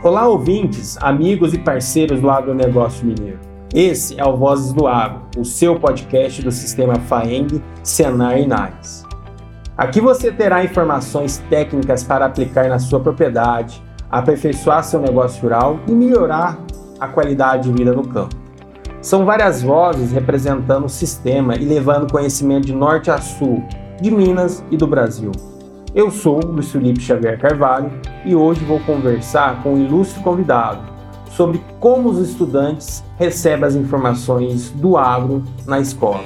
Olá, 0.00 0.28
ouvintes, 0.28 0.96
amigos 1.00 1.52
e 1.52 1.58
parceiros 1.58 2.20
do 2.20 2.30
agronegócio 2.30 3.04
mineiro. 3.04 3.40
Esse 3.74 4.18
é 4.18 4.24
o 4.24 4.36
Vozes 4.36 4.72
do 4.72 4.86
Agro, 4.86 5.22
o 5.36 5.44
seu 5.44 5.74
podcast 5.74 6.40
do 6.40 6.52
sistema 6.52 6.94
FAENG, 6.94 7.60
Senar 7.82 8.38
e 8.38 8.46
NAIS. 8.46 9.02
Aqui 9.76 10.00
você 10.00 10.30
terá 10.30 10.64
informações 10.64 11.38
técnicas 11.50 12.04
para 12.04 12.26
aplicar 12.26 12.68
na 12.68 12.78
sua 12.78 13.00
propriedade, 13.00 13.82
aperfeiçoar 14.08 14.84
seu 14.84 15.00
negócio 15.00 15.42
rural 15.42 15.80
e 15.88 15.90
melhorar 15.90 16.56
a 17.00 17.08
qualidade 17.08 17.64
de 17.68 17.76
vida 17.76 17.92
no 17.92 18.06
campo. 18.06 18.36
São 19.02 19.24
várias 19.24 19.62
vozes 19.62 20.12
representando 20.12 20.84
o 20.84 20.88
sistema 20.88 21.56
e 21.56 21.64
levando 21.64 22.10
conhecimento 22.10 22.66
de 22.68 22.72
norte 22.72 23.10
a 23.10 23.18
sul, 23.18 23.64
de 24.00 24.12
Minas 24.12 24.64
e 24.70 24.76
do 24.76 24.86
Brasil. 24.86 25.32
Eu 25.98 26.12
sou 26.12 26.38
Luiz 26.38 26.70
Felipe 26.70 27.00
Xavier 27.00 27.36
Carvalho 27.40 27.90
e 28.24 28.32
hoje 28.32 28.64
vou 28.64 28.78
conversar 28.78 29.60
com 29.64 29.74
um 29.74 29.84
ilustre 29.84 30.22
convidado 30.22 30.80
sobre 31.32 31.60
como 31.80 32.08
os 32.08 32.20
estudantes 32.20 33.02
recebem 33.16 33.64
as 33.64 33.74
informações 33.74 34.70
do 34.70 34.96
agro 34.96 35.42
na 35.66 35.80
escola. 35.80 36.22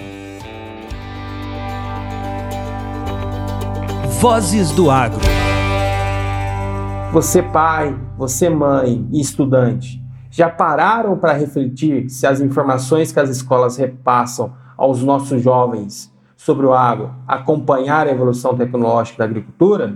Vozes 4.21 4.73
do 4.73 4.91
Agro. 4.91 5.23
Você, 7.11 7.43
pai, 7.43 7.99
você, 8.19 8.51
mãe 8.51 9.09
e 9.11 9.23
estudante, 9.23 10.05
já 10.31 10.51
pararam 10.51 11.17
para 11.17 11.33
refletir 11.33 12.11
se 12.11 12.27
as 12.27 12.43
informações 12.43 13.11
que 13.11 13.19
as 13.19 13.31
escolas 13.31 13.79
repassam 13.79 14.53
aos 14.77 15.03
nossos 15.03 15.41
jovens 15.41 16.12
sobre 16.45 16.67
o 16.67 16.75
agro 16.75 17.15
acompanhar 17.27 18.07
a 18.07 18.11
evolução 18.11 18.57
tecnológica 18.57 19.19
da 19.19 19.25
agricultura? 19.25 19.95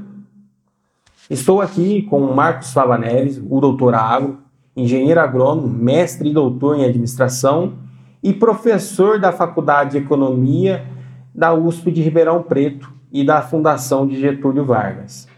Estou 1.28 1.60
aqui 1.60 2.02
com 2.02 2.20
o 2.20 2.36
Marcos 2.36 2.72
Favaneres, 2.72 3.42
o 3.50 3.60
doutor 3.60 3.94
agro, 3.94 4.38
engenheiro 4.76 5.18
agrônomo, 5.20 5.66
mestre 5.66 6.30
e 6.30 6.32
doutor 6.32 6.78
em 6.78 6.84
administração 6.84 7.78
e 8.22 8.32
professor 8.32 9.18
da 9.18 9.32
Faculdade 9.32 9.92
de 9.92 9.98
Economia 9.98 10.86
da 11.34 11.52
USP 11.52 11.90
de 11.90 12.00
Ribeirão 12.00 12.42
Preto 12.42 12.92
e 13.10 13.24
da 13.24 13.42
Fundação 13.42 14.06
de 14.06 14.20
Getúlio 14.20 14.64
Vargas. 14.64 15.28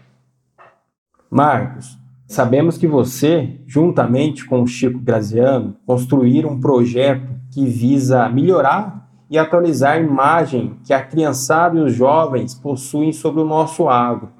Marcos, 1.29 1.97
Sabemos 2.29 2.77
que 2.77 2.85
você, 2.85 3.59
juntamente 3.65 4.45
com 4.45 4.61
o 4.61 4.67
Chico 4.67 4.99
Graziano, 4.99 5.75
construíram 5.83 6.51
um 6.51 6.59
projeto 6.59 7.27
que 7.51 7.65
visa 7.65 8.29
melhorar 8.29 8.98
e 9.29 9.37
atualizar 9.37 9.93
a 9.93 9.99
imagem 9.99 10.79
que 10.85 10.93
a 10.93 11.01
criançada 11.01 11.77
e 11.77 11.81
os 11.81 11.93
jovens 11.93 12.55
possuem 12.55 13.13
sobre 13.13 13.41
o 13.41 13.45
nosso 13.45 13.87
agro, 13.87 14.31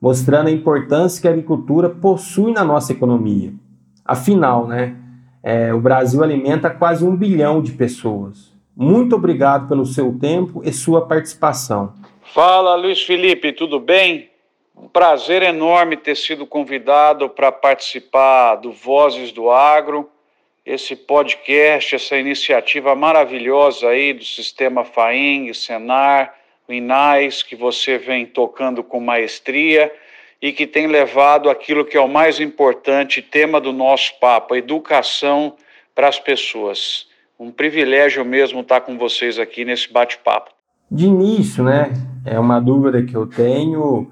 mostrando 0.00 0.48
a 0.48 0.52
importância 0.52 1.20
que 1.20 1.26
a 1.26 1.30
agricultura 1.30 1.90
possui 1.90 2.52
na 2.52 2.64
nossa 2.64 2.92
economia. 2.92 3.52
Afinal, 4.04 4.66
né, 4.66 4.96
é, 5.42 5.74
o 5.74 5.80
Brasil 5.80 6.22
alimenta 6.22 6.70
quase 6.70 7.04
um 7.04 7.16
bilhão 7.16 7.60
de 7.60 7.72
pessoas. 7.72 8.52
Muito 8.76 9.16
obrigado 9.16 9.68
pelo 9.68 9.86
seu 9.86 10.16
tempo 10.18 10.62
e 10.64 10.72
sua 10.72 11.06
participação. 11.06 11.94
Fala, 12.22 12.74
Luiz 12.74 13.02
Felipe, 13.02 13.52
tudo 13.52 13.78
bem? 13.78 14.30
Um 14.76 14.88
prazer 14.88 15.42
enorme 15.42 15.96
ter 15.96 16.16
sido 16.16 16.46
convidado 16.46 17.28
para 17.28 17.52
participar 17.52 18.56
do 18.56 18.72
Vozes 18.72 19.30
do 19.30 19.50
Agro, 19.50 20.08
esse 20.64 20.96
podcast, 20.96 21.94
essa 21.94 22.16
iniciativa 22.16 22.94
maravilhosa 22.94 23.88
aí 23.88 24.12
do 24.12 24.24
sistema 24.24 24.84
FAENG, 24.84 25.52
Senar, 25.54 26.34
INAIS, 26.68 27.42
que 27.42 27.54
você 27.54 27.98
vem 27.98 28.24
tocando 28.24 28.82
com 28.82 28.98
maestria 28.98 29.92
e 30.40 30.52
que 30.52 30.66
tem 30.66 30.86
levado 30.86 31.50
aquilo 31.50 31.84
que 31.84 31.96
é 31.96 32.00
o 32.00 32.08
mais 32.08 32.40
importante 32.40 33.20
tema 33.20 33.60
do 33.60 33.72
nosso 33.72 34.18
papo, 34.18 34.54
educação 34.54 35.54
para 35.94 36.08
as 36.08 36.18
pessoas. 36.18 37.06
Um 37.38 37.50
privilégio 37.50 38.24
mesmo 38.24 38.60
estar 38.60 38.80
com 38.80 38.96
vocês 38.96 39.38
aqui 39.38 39.64
nesse 39.64 39.92
bate-papo. 39.92 40.50
De 40.90 41.06
início, 41.06 41.64
né, 41.64 41.92
é 42.24 42.38
uma 42.38 42.60
dúvida 42.60 43.02
que 43.02 43.14
eu 43.14 43.26
tenho 43.26 44.10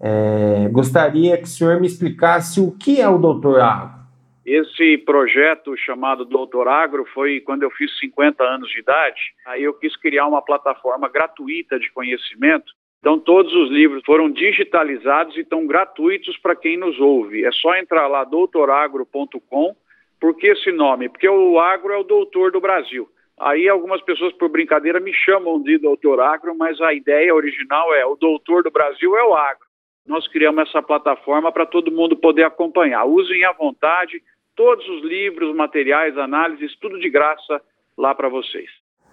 é, 0.00 0.68
gostaria 0.70 1.36
que 1.36 1.44
o 1.44 1.48
senhor 1.48 1.80
me 1.80 1.86
explicasse 1.86 2.60
o 2.60 2.70
que 2.72 3.00
é 3.00 3.08
o 3.08 3.18
Doutor 3.18 3.60
Agro. 3.60 4.05
Esse 4.46 4.96
projeto 4.98 5.76
chamado 5.76 6.24
Doutor 6.24 6.68
Agro 6.68 7.04
foi 7.12 7.40
quando 7.40 7.64
eu 7.64 7.70
fiz 7.72 7.98
50 7.98 8.44
anos 8.44 8.70
de 8.70 8.78
idade. 8.78 9.20
Aí 9.44 9.64
eu 9.64 9.74
quis 9.74 9.96
criar 9.96 10.28
uma 10.28 10.40
plataforma 10.40 11.08
gratuita 11.08 11.80
de 11.80 11.90
conhecimento. 11.90 12.72
Então 13.00 13.18
todos 13.18 13.52
os 13.52 13.68
livros 13.72 14.04
foram 14.06 14.30
digitalizados 14.30 15.36
e 15.36 15.40
estão 15.40 15.66
gratuitos 15.66 16.38
para 16.38 16.54
quem 16.54 16.76
nos 16.76 16.96
ouve. 17.00 17.44
É 17.44 17.50
só 17.50 17.74
entrar 17.74 18.06
lá 18.06 18.22
doutoragro.com. 18.22 19.74
Por 20.20 20.36
que 20.36 20.46
esse 20.46 20.70
nome? 20.70 21.08
Porque 21.08 21.28
o 21.28 21.58
agro 21.58 21.92
é 21.92 21.98
o 21.98 22.04
doutor 22.04 22.52
do 22.52 22.60
Brasil. 22.60 23.08
Aí 23.40 23.68
algumas 23.68 24.00
pessoas, 24.02 24.32
por 24.32 24.48
brincadeira, 24.48 25.00
me 25.00 25.12
chamam 25.12 25.60
de 25.60 25.76
doutor 25.76 26.20
agro, 26.20 26.56
mas 26.56 26.80
a 26.80 26.94
ideia 26.94 27.34
original 27.34 27.92
é 27.92 28.06
o 28.06 28.14
doutor 28.14 28.62
do 28.62 28.70
Brasil 28.70 29.16
é 29.16 29.24
o 29.24 29.34
agro 29.34 29.66
nós 30.06 30.28
criamos 30.28 30.68
essa 30.68 30.80
plataforma 30.80 31.50
para 31.50 31.66
todo 31.66 31.90
mundo 31.90 32.16
poder 32.16 32.44
acompanhar. 32.44 33.04
Usem 33.04 33.44
à 33.44 33.52
vontade 33.52 34.22
todos 34.56 34.88
os 34.88 35.04
livros, 35.04 35.54
materiais, 35.54 36.16
análises, 36.16 36.74
tudo 36.80 36.98
de 36.98 37.10
graça 37.10 37.60
lá 37.96 38.14
para 38.14 38.28
vocês. 38.28 38.68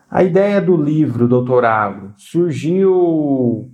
A 0.10 0.24
ideia 0.24 0.62
do 0.62 0.76
livro, 0.76 1.28
doutor 1.28 1.66
Agro, 1.66 2.14
surgiu 2.18 3.70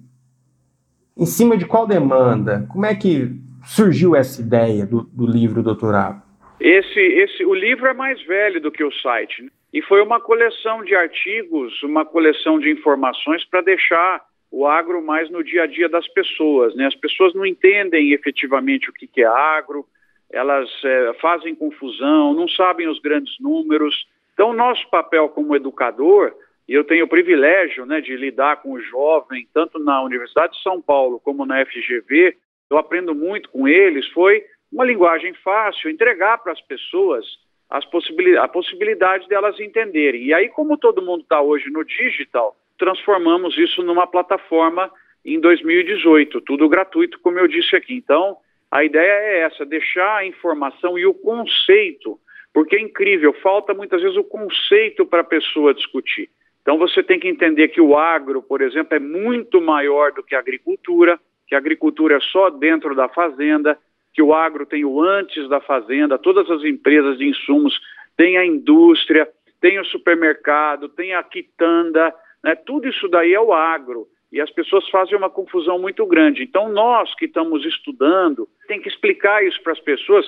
em 1.17 1.25
cima 1.25 1.57
de 1.57 1.65
qual 1.65 1.85
demanda? 1.85 2.65
Como 2.71 2.85
é 2.85 2.95
que 2.95 3.29
surgiu 3.63 4.15
essa 4.15 4.41
ideia 4.41 4.85
do, 4.85 5.03
do 5.03 5.25
livro, 5.25 5.61
doutor 5.61 5.93
Agro? 5.93 6.21
Esse, 6.59 6.99
esse, 6.99 7.45
o 7.45 7.53
livro 7.53 7.87
é 7.87 7.93
mais 7.93 8.21
velho 8.23 8.59
do 8.59 8.71
que 8.71 8.83
o 8.83 8.91
site. 8.91 9.43
Né? 9.43 9.49
E 9.73 9.81
foi 9.81 10.01
uma 10.01 10.19
coleção 10.19 10.83
de 10.83 10.95
artigos, 10.95 11.83
uma 11.83 12.05
coleção 12.05 12.59
de 12.59 12.71
informações 12.71 13.45
para 13.45 13.61
deixar 13.61 14.21
o 14.51 14.65
agro 14.65 15.05
mais 15.05 15.29
no 15.29 15.43
dia 15.43 15.63
a 15.63 15.67
dia 15.67 15.87
das 15.87 16.07
pessoas. 16.07 16.75
Né? 16.75 16.85
As 16.87 16.95
pessoas 16.95 17.33
não 17.35 17.45
entendem 17.45 18.13
efetivamente 18.13 18.89
o 18.89 18.93
que, 18.93 19.07
que 19.07 19.21
é 19.21 19.27
agro, 19.27 19.85
elas 20.31 20.69
é, 20.83 21.13
fazem 21.19 21.55
confusão, 21.55 22.33
não 22.33 22.47
sabem 22.47 22.87
os 22.87 22.99
grandes 22.99 23.35
números. 23.39 24.07
Então, 24.33 24.53
nosso 24.53 24.87
papel 24.89 25.29
como 25.29 25.55
educador, 25.55 26.33
e 26.67 26.73
eu 26.73 26.83
tenho 26.83 27.05
o 27.05 27.09
privilégio 27.09 27.85
né, 27.85 27.99
de 27.99 28.15
lidar 28.15 28.61
com 28.61 28.73
o 28.73 28.81
jovem, 28.81 29.47
tanto 29.53 29.79
na 29.79 30.03
Universidade 30.03 30.53
de 30.53 30.61
São 30.61 30.81
Paulo 30.81 31.19
como 31.19 31.45
na 31.45 31.65
FGV, 31.65 32.37
eu 32.69 32.77
aprendo 32.77 33.15
muito 33.15 33.49
com 33.49 33.67
eles, 33.67 34.07
foi 34.09 34.43
uma 34.71 34.85
linguagem 34.85 35.33
fácil, 35.33 35.89
entregar 35.89 36.37
para 36.37 36.53
as 36.53 36.61
pessoas 36.61 37.25
a 37.69 38.47
possibilidade 38.47 39.27
delas 39.27 39.59
entenderem. 39.59 40.23
E 40.23 40.33
aí, 40.33 40.49
como 40.49 40.77
todo 40.77 41.01
mundo 41.01 41.21
está 41.21 41.41
hoje 41.41 41.69
no 41.69 41.83
digital, 41.83 42.55
transformamos 42.77 43.57
isso 43.57 43.83
numa 43.83 44.07
plataforma 44.07 44.91
em 45.23 45.39
2018, 45.39 46.41
tudo 46.41 46.69
gratuito, 46.69 47.19
como 47.19 47.37
eu 47.37 47.47
disse 47.47 47.75
aqui. 47.75 47.93
Então, 47.93 48.37
a 48.71 48.83
ideia 48.83 49.11
é 49.11 49.39
essa, 49.41 49.65
deixar 49.65 50.17
a 50.17 50.25
informação 50.25 50.97
e 50.97 51.05
o 51.05 51.13
conceito, 51.13 52.19
porque 52.53 52.75
é 52.75 52.81
incrível, 52.81 53.33
falta 53.41 53.73
muitas 53.73 54.01
vezes 54.01 54.17
o 54.17 54.23
conceito 54.23 55.05
para 55.05 55.21
a 55.21 55.23
pessoa 55.23 55.73
discutir. 55.73 56.29
Então, 56.61 56.77
você 56.77 57.01
tem 57.01 57.19
que 57.19 57.27
entender 57.27 57.69
que 57.69 57.81
o 57.81 57.97
agro, 57.97 58.43
por 58.43 58.61
exemplo, 58.61 58.95
é 58.95 58.99
muito 58.99 59.61
maior 59.61 60.11
do 60.11 60.21
que 60.21 60.35
a 60.35 60.39
agricultura, 60.39 61.19
que 61.47 61.55
a 61.55 61.57
agricultura 61.57 62.17
é 62.17 62.19
só 62.19 62.49
dentro 62.49 62.93
da 62.93 63.09
fazenda, 63.09 63.77
que 64.13 64.21
o 64.21 64.33
agro 64.33 64.65
tem 64.65 64.85
o 64.85 65.01
antes 65.01 65.47
da 65.49 65.59
fazenda, 65.59 66.17
todas 66.17 66.49
as 66.51 66.63
empresas 66.63 67.17
de 67.17 67.27
insumos, 67.27 67.79
tem 68.15 68.37
a 68.37 68.45
indústria, 68.45 69.27
tem 69.61 69.79
o 69.79 69.85
supermercado, 69.85 70.89
tem 70.89 71.13
a 71.13 71.23
quitanda, 71.23 72.13
né? 72.43 72.55
Tudo 72.55 72.87
isso 72.87 73.07
daí 73.07 73.33
é 73.33 73.39
o 73.39 73.53
agro. 73.53 74.07
E 74.31 74.39
as 74.39 74.49
pessoas 74.51 74.87
fazem 74.89 75.17
uma 75.17 75.29
confusão 75.29 75.79
muito 75.79 76.05
grande. 76.05 76.43
Então, 76.43 76.69
nós 76.69 77.13
que 77.15 77.25
estamos 77.25 77.65
estudando, 77.65 78.47
tem 78.67 78.81
que 78.81 78.87
explicar 78.87 79.43
isso 79.43 79.61
para 79.63 79.73
as 79.73 79.79
pessoas, 79.79 80.25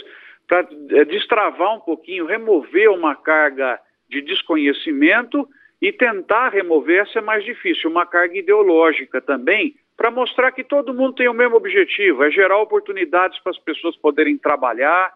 para 0.48 0.68
é, 0.90 1.06
destravar 1.06 1.76
um 1.76 1.80
pouquinho, 1.80 2.26
remover 2.26 2.90
uma 2.90 3.16
carga 3.16 3.80
de 4.10 4.22
desconhecimento 4.22 5.48
e 5.82 5.92
tentar 5.92 6.50
remover, 6.50 7.02
essa 7.02 7.20
é 7.20 7.22
mais 7.22 7.44
difícil, 7.44 7.90
uma 7.90 8.06
carga 8.06 8.38
ideológica 8.38 9.22
também, 9.22 9.76
para 9.96 10.12
mostrar 10.12 10.52
que 10.52 10.64
todo 10.64 10.94
mundo 10.94 11.14
tem 11.14 11.28
o 11.28 11.34
mesmo 11.34 11.56
objetivo, 11.56 12.24
é 12.24 12.32
gerar 12.32 12.60
oportunidades 12.60 13.40
para 13.40 13.52
as 13.52 13.60
pessoas 13.60 13.96
poderem 13.98 14.38
trabalhar, 14.38 15.14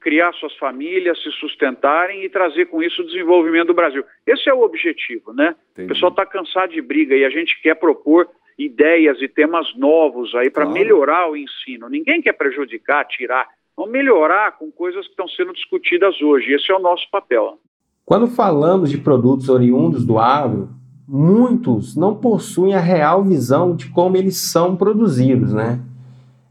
criar 0.00 0.32
suas 0.32 0.54
famílias, 0.56 1.22
se 1.22 1.30
sustentarem 1.32 2.24
e 2.24 2.28
trazer 2.28 2.66
com 2.66 2.82
isso 2.82 3.02
o 3.02 3.06
desenvolvimento 3.06 3.68
do 3.68 3.74
Brasil. 3.74 4.02
Esse 4.26 4.48
é 4.48 4.54
o 4.54 4.62
objetivo, 4.62 5.32
né? 5.32 5.54
Entendi. 5.72 5.86
O 5.86 5.94
pessoal 5.94 6.10
está 6.10 6.24
cansado 6.24 6.72
de 6.72 6.80
briga 6.80 7.14
e 7.14 7.24
a 7.24 7.30
gente 7.30 7.60
quer 7.62 7.74
propor 7.74 8.28
ideias 8.58 9.20
e 9.20 9.28
temas 9.28 9.66
novos 9.76 10.34
aí 10.34 10.50
para 10.50 10.64
claro. 10.64 10.78
melhorar 10.78 11.30
o 11.30 11.36
ensino. 11.36 11.88
Ninguém 11.88 12.20
quer 12.20 12.32
prejudicar, 12.32 13.06
tirar. 13.06 13.46
Vamos 13.76 13.92
melhorar 13.92 14.58
com 14.58 14.70
coisas 14.70 15.04
que 15.04 15.12
estão 15.12 15.28
sendo 15.28 15.52
discutidas 15.52 16.20
hoje. 16.20 16.52
Esse 16.52 16.70
é 16.72 16.74
o 16.74 16.80
nosso 16.80 17.08
papel. 17.10 17.58
Quando 18.04 18.26
falamos 18.26 18.90
de 18.90 18.98
produtos 18.98 19.48
oriundos 19.48 20.04
do 20.04 20.18
agro, 20.18 20.70
muitos 21.06 21.96
não 21.96 22.16
possuem 22.16 22.74
a 22.74 22.80
real 22.80 23.22
visão 23.22 23.76
de 23.76 23.88
como 23.90 24.16
eles 24.16 24.36
são 24.36 24.76
produzidos, 24.76 25.52
né? 25.52 25.80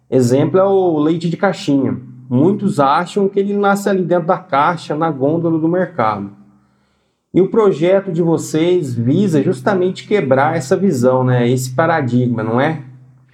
Exemplo 0.09 0.59
é 0.59 0.63
o 0.63 0.97
leite 0.97 1.29
de 1.29 1.37
caixinha 1.37 2.08
Muitos 2.29 2.79
acham 2.79 3.27
que 3.27 3.39
ele 3.39 3.53
nasce 3.53 3.89
ali 3.89 4.03
dentro 4.03 4.27
da 4.27 4.37
caixa, 4.37 4.95
na 4.95 5.09
gôndola 5.09 5.57
do 5.57 5.67
mercado. 5.67 6.31
E 7.33 7.41
o 7.41 7.49
projeto 7.49 8.11
de 8.11 8.21
vocês 8.21 8.95
visa 8.95 9.41
justamente 9.41 10.07
quebrar 10.07 10.55
essa 10.55 10.77
visão, 10.77 11.23
né? 11.23 11.49
Esse 11.49 11.75
paradigma, 11.75 12.43
não 12.43 12.61
é? 12.61 12.83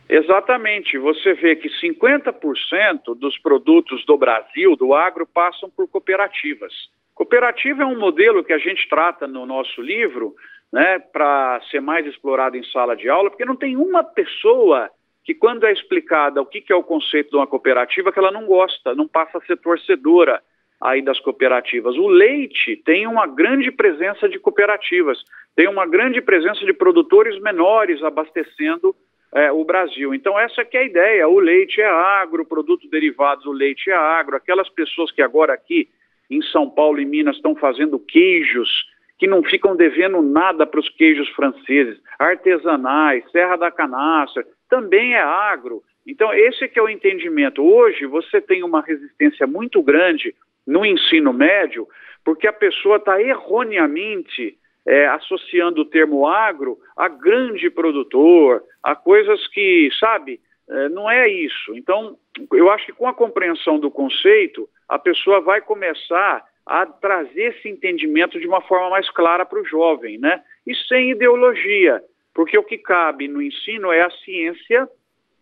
Exatamente. 0.07 0.97
Você 0.97 1.33
vê 1.33 1.56
que 1.56 1.69
50% 1.69 3.15
dos 3.18 3.38
produtos 3.39 4.06
do 4.06 4.18
Brasil, 4.18 4.75
do 4.77 4.94
agro, 4.94 5.25
passam 5.25 5.69
por 5.69 5.88
cooperativas. 5.89 6.74
Cooperativa 7.13 7.83
é 7.83 7.86
um 7.86 8.00
modelo 8.00 8.44
que 8.44 8.53
a 8.53 8.57
gente 8.57 8.88
trata 8.89 9.27
no 9.27 9.45
nosso 9.45 9.81
livro, 9.81 10.36
né, 10.71 11.00
para 11.00 11.62
ser 11.71 11.81
mais 11.81 12.06
explorado 12.06 12.57
em 12.57 12.63
sala 12.65 12.95
de 12.95 13.09
aula, 13.09 13.30
porque 13.30 13.45
não 13.45 13.56
tem 13.56 13.77
uma 13.77 14.03
pessoa 14.03 14.89
que, 15.25 15.33
quando 15.33 15.66
é 15.66 15.74
explicada 15.74 16.39
o 16.39 16.45
que, 16.45 16.63
é 16.72 16.75
o 16.75 16.83
conceito 16.83 17.31
de 17.31 17.36
uma 17.36 17.48
cooperativa, 17.48 18.12
que 18.12 18.19
ela 18.19 18.31
não 18.31 18.45
gosta, 18.45 18.94
não 18.94 19.07
passa 19.07 19.39
a 19.39 19.42
ser 19.42 19.57
torcedora 19.57 20.39
aí 20.80 21.01
das 21.01 21.19
cooperativas. 21.19 21.95
O 21.95 22.07
leite 22.07 22.75
tem 22.86 23.07
uma 23.07 23.25
grande 23.25 23.72
presença 23.72 24.30
de 24.30 24.38
cooperativas, 24.38 25.18
tem 25.56 25.68
uma 25.68 25.88
grande 25.88 26.22
presença 26.22 26.63
de 26.63 26.74
produtores 26.74 27.42
menores 27.42 28.04
abastecendo 28.04 28.95
é, 29.33 29.51
o 29.51 29.66
Brasil. 29.66 30.13
Então 30.13 30.39
essa 30.39 30.63
que 30.63 30.77
é 30.77 30.81
a 30.81 30.86
ideia, 30.86 31.28
o 31.28 31.39
leite 31.39 31.81
é 31.81 31.89
agro, 31.89 32.45
produtos 32.45 32.88
derivados 32.89 33.45
do 33.45 33.51
leite 33.51 33.89
é 33.89 33.95
agro, 33.95 34.36
aquelas 34.36 34.69
pessoas 34.69 35.12
que 35.12 35.24
agora 35.24 35.54
aqui 35.54 35.89
em 36.30 36.42
São 36.44 36.69
Paulo 36.69 37.00
e 37.00 37.06
Minas 37.06 37.38
estão 37.38 37.56
fazendo 37.56 37.98
queijos 37.98 38.69
que 39.17 39.27
não 39.27 39.44
ficam 39.44 39.75
devendo 39.75 40.21
nada 40.21 40.65
para 40.65 40.79
os 40.79 40.89
queijos 40.89 41.29
franceses, 41.29 42.00
artesanais, 42.19 43.23
Serra 43.31 43.56
da 43.56 43.71
Canastra, 43.71 44.45
também 44.69 45.13
é 45.13 45.21
agro. 45.21 45.81
Então, 46.06 46.33
esse 46.33 46.67
que 46.67 46.77
é 46.77 46.81
o 46.81 46.89
entendimento. 46.89 47.63
Hoje, 47.63 48.06
você 48.06 48.39
tem 48.41 48.63
uma 48.63 48.81
resistência 48.81 49.47
muito 49.47 49.81
grande 49.81 50.35
no 50.67 50.85
ensino 50.85 51.31
médio, 51.31 51.88
porque 52.23 52.47
a 52.47 52.53
pessoa 52.53 52.97
está 52.97 53.21
erroneamente 53.21 54.57
é, 54.85 55.07
associando 55.07 55.81
o 55.81 55.85
termo 55.85 56.27
agro 56.27 56.77
a 56.95 57.07
grande 57.07 57.69
produtor, 57.69 58.63
a 58.83 58.95
coisas 58.95 59.47
que, 59.47 59.89
sabe, 60.00 60.39
é, 60.69 60.89
não 60.89 61.09
é 61.09 61.27
isso. 61.27 61.75
Então, 61.75 62.18
eu 62.53 62.69
acho 62.69 62.85
que 62.85 62.94
com 62.94 63.07
a 63.07 63.13
compreensão 63.13 63.79
do 63.79 63.89
conceito, 63.89 64.68
a 64.88 65.00
pessoa 65.00 65.41
vai 65.41 65.61
começar 65.61 66.44
a 66.65 66.85
trazer 66.85 67.56
esse 67.56 67.69
entendimento 67.69 68.39
de 68.39 68.47
uma 68.47 68.62
forma 68.62 68.89
mais 68.89 69.09
clara 69.12 69.45
para 69.45 69.62
o 69.62 69.65
jovem, 69.65 70.17
né? 70.17 70.41
E 70.65 70.73
sem 70.88 71.12
ideologia, 71.12 72.01
porque 72.33 72.57
o 72.57 72.63
que 72.63 72.77
cabe 72.77 73.27
no 73.27 73.41
ensino 73.41 73.91
é 73.91 74.01
a 74.01 74.09
ciência, 74.09 74.89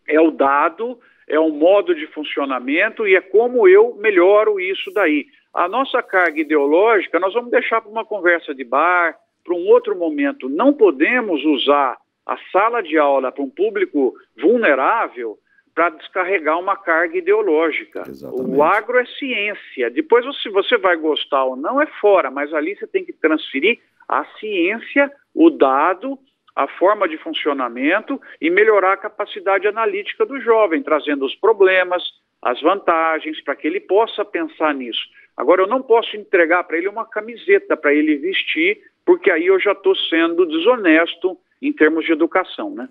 é 0.08 0.20
o 0.20 0.32
dado, 0.32 1.00
é 1.28 1.40
o 1.40 1.50
modo 1.50 1.96
de 1.96 2.06
funcionamento 2.08 3.08
e 3.08 3.16
é 3.16 3.22
como 3.22 3.68
eu 3.68 3.96
melhoro 3.96 4.60
isso 4.60 4.92
daí. 4.92 5.26
A 5.54 5.68
nossa 5.70 6.04
carga 6.04 6.42
ideológica 6.42 7.20
nós 7.20 7.34
vamos 7.34 7.52
deixar 7.52 7.82
para 7.82 7.92
uma 7.92 8.04
conversa 8.04 8.54
de 8.54 8.64
bar, 8.64 9.16
para 9.44 9.56
um 9.56 9.68
outro 9.68 9.96
momento. 9.98 10.50
Não 10.50 10.74
podemos 10.74 11.44
usar 11.46 11.98
a 12.26 12.38
sala 12.52 12.82
de 12.82 12.98
aula 12.98 13.32
para 13.32 13.44
um 13.44 13.50
público 13.50 14.14
vulnerável 14.38 15.38
para 15.74 15.90
descarregar 15.90 16.60
uma 16.60 16.76
carga 16.76 17.18
ideológica. 17.18 18.04
Exatamente. 18.08 18.56
O 18.56 18.64
agro 18.64 19.00
é 19.00 19.06
ciência. 19.06 19.90
Depois, 19.90 20.26
se 20.42 20.50
você 20.50 20.78
vai 20.78 20.96
gostar 20.98 21.44
ou 21.46 21.56
não, 21.56 21.82
é 21.82 21.88
fora, 22.00 22.30
mas 22.30 22.54
ali 22.54 22.76
você 22.76 22.86
tem 22.86 23.04
que 23.04 23.14
transferir 23.14 23.80
a 24.08 24.24
ciência, 24.40 25.12
o 25.34 25.50
dado, 25.50 26.20
a 26.56 26.68
forma 26.68 27.08
de 27.08 27.18
funcionamento 27.18 28.22
e 28.40 28.50
melhorar 28.50 28.94
a 28.94 28.98
capacidade 28.98 29.68
analítica 29.68 30.26
do 30.26 30.40
jovem, 30.40 30.84
trazendo 30.84 31.26
os 31.26 31.36
problemas, 31.36 32.04
as 32.42 32.62
vantagens, 32.62 33.42
para 33.44 33.56
que 33.56 33.68
ele 33.68 33.80
possa 33.80 34.24
pensar 34.24 34.74
nisso. 34.74 35.02
Agora, 35.36 35.64
eu 35.64 35.68
não 35.68 35.82
posso 35.82 36.16
entregar 36.16 36.64
para 36.64 36.78
ele 36.78 36.88
uma 36.88 37.06
camiseta 37.06 37.76
para 37.76 37.94
ele 37.94 38.18
vestir, 38.18 38.80
porque 39.04 39.32
aí 39.32 39.48
eu 39.48 39.60
já 39.60 39.72
estou 39.72 39.96
sendo 39.96 40.46
desonesto 40.46 41.38
em 41.60 41.74
termos 41.74 42.06
de 42.06 42.12
educação, 42.12 42.70
né? 42.70 42.88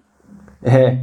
É, 0.64 0.96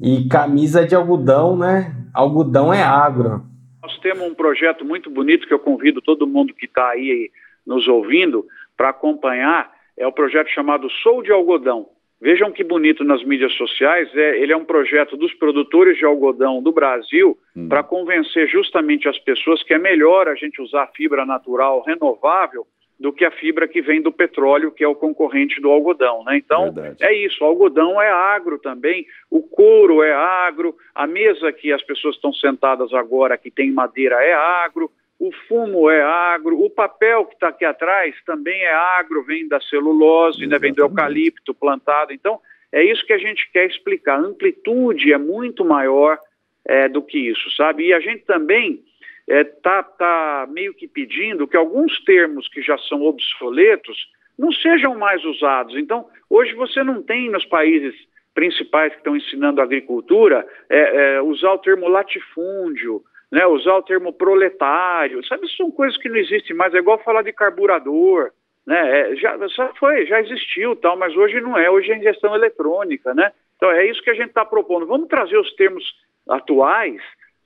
e 0.00 0.28
camisa 0.28 0.86
de 0.86 0.94
algodão, 0.94 1.56
né? 1.56 1.94
Algodão 2.14 2.72
é 2.72 2.82
agro. 2.82 3.42
Nós 3.82 3.98
temos 3.98 4.22
um 4.22 4.34
projeto 4.34 4.84
muito 4.84 5.10
bonito 5.10 5.46
que 5.46 5.54
eu 5.54 5.58
convido 5.58 6.00
todo 6.00 6.26
mundo 6.26 6.54
que 6.54 6.66
está 6.66 6.90
aí 6.90 7.30
nos 7.66 7.86
ouvindo 7.86 8.46
para 8.76 8.90
acompanhar. 8.90 9.70
É 9.96 10.06
o 10.06 10.12
projeto 10.12 10.48
chamado 10.48 10.88
Sou 11.02 11.22
de 11.22 11.30
Algodão. 11.30 11.86
Vejam 12.20 12.52
que 12.52 12.62
bonito 12.62 13.02
nas 13.02 13.24
mídias 13.24 13.52
sociais. 13.54 14.08
É, 14.14 14.38
ele 14.38 14.52
é 14.52 14.56
um 14.56 14.64
projeto 14.64 15.16
dos 15.16 15.32
produtores 15.34 15.96
de 15.96 16.04
algodão 16.04 16.62
do 16.62 16.72
Brasil 16.72 17.38
hum. 17.56 17.68
para 17.68 17.82
convencer 17.82 18.48
justamente 18.48 19.08
as 19.08 19.18
pessoas 19.18 19.62
que 19.62 19.72
é 19.72 19.78
melhor 19.78 20.28
a 20.28 20.34
gente 20.34 20.60
usar 20.60 20.90
fibra 20.94 21.24
natural 21.24 21.82
renovável 21.82 22.66
do 23.00 23.14
que 23.14 23.24
a 23.24 23.30
fibra 23.30 23.66
que 23.66 23.80
vem 23.80 24.02
do 24.02 24.12
petróleo, 24.12 24.70
que 24.70 24.84
é 24.84 24.86
o 24.86 24.94
concorrente 24.94 25.58
do 25.58 25.70
algodão. 25.70 26.22
Né? 26.22 26.36
Então, 26.36 26.70
Verdade. 26.70 27.02
é 27.02 27.14
isso, 27.14 27.42
o 27.42 27.46
algodão 27.46 28.00
é 28.00 28.10
agro 28.10 28.58
também, 28.58 29.06
o 29.30 29.42
couro 29.42 30.02
é 30.02 30.12
agro, 30.12 30.76
a 30.94 31.06
mesa 31.06 31.50
que 31.50 31.72
as 31.72 31.82
pessoas 31.82 32.16
estão 32.16 32.30
sentadas 32.30 32.92
agora, 32.92 33.38
que 33.38 33.50
tem 33.50 33.72
madeira, 33.72 34.16
é 34.22 34.34
agro, 34.34 34.90
o 35.18 35.32
fumo 35.48 35.88
é 35.88 36.02
agro, 36.02 36.62
o 36.62 36.68
papel 36.68 37.24
que 37.24 37.34
está 37.34 37.48
aqui 37.48 37.64
atrás 37.64 38.14
também 38.26 38.60
é 38.62 38.72
agro, 38.72 39.24
vem 39.24 39.48
da 39.48 39.60
celulose, 39.62 40.46
né? 40.46 40.58
vem 40.58 40.74
do 40.74 40.82
eucalipto 40.82 41.54
plantado. 41.54 42.12
Então, 42.12 42.38
é 42.70 42.84
isso 42.84 43.04
que 43.06 43.14
a 43.14 43.18
gente 43.18 43.50
quer 43.50 43.66
explicar. 43.66 44.16
A 44.16 44.22
amplitude 44.22 45.10
é 45.10 45.18
muito 45.18 45.64
maior 45.64 46.18
é, 46.66 46.86
do 46.86 47.00
que 47.00 47.18
isso, 47.18 47.50
sabe? 47.56 47.86
E 47.86 47.94
a 47.94 48.00
gente 48.00 48.24
também 48.24 48.82
está 49.30 49.38
é, 49.38 49.44
tá, 49.44 49.82
tá 49.82 50.48
meio 50.50 50.74
que 50.74 50.88
pedindo 50.88 51.46
que 51.46 51.56
alguns 51.56 52.02
termos 52.04 52.48
que 52.48 52.60
já 52.60 52.76
são 52.78 53.02
obsoletos 53.02 53.96
não 54.36 54.50
sejam 54.50 54.98
mais 54.98 55.24
usados. 55.24 55.76
Então, 55.76 56.08
hoje 56.28 56.52
você 56.54 56.82
não 56.82 57.02
tem 57.02 57.30
nos 57.30 57.44
países 57.44 57.94
principais 58.34 58.92
que 58.92 58.98
estão 58.98 59.16
ensinando 59.16 59.60
agricultura 59.60 60.46
é, 60.68 61.16
é, 61.16 61.22
usar 61.22 61.52
o 61.52 61.58
termo 61.58 61.88
latifúndio, 61.88 63.02
né, 63.30 63.46
usar 63.46 63.76
o 63.76 63.82
termo 63.82 64.12
proletário, 64.12 65.24
sabe, 65.26 65.48
são 65.56 65.70
coisas 65.70 65.96
que 65.98 66.08
não 66.08 66.16
existem 66.16 66.56
mais, 66.56 66.74
é 66.74 66.78
igual 66.78 66.98
falar 67.02 67.22
de 67.22 67.32
carburador, 67.32 68.30
né, 68.66 69.12
é, 69.12 69.16
já, 69.16 69.36
já 69.48 69.68
foi, 69.78 70.06
já 70.06 70.20
existiu 70.20 70.74
tal, 70.76 70.96
mas 70.96 71.14
hoje 71.16 71.40
não 71.40 71.56
é, 71.56 71.70
hoje 71.70 71.92
é 71.92 71.96
ingestão 71.96 72.34
eletrônica, 72.34 73.12
né, 73.14 73.32
então 73.56 73.70
é 73.70 73.86
isso 73.86 74.02
que 74.02 74.10
a 74.10 74.14
gente 74.14 74.28
está 74.28 74.44
propondo, 74.44 74.86
vamos 74.86 75.08
trazer 75.08 75.38
os 75.38 75.52
termos 75.54 75.84
atuais 76.28 77.00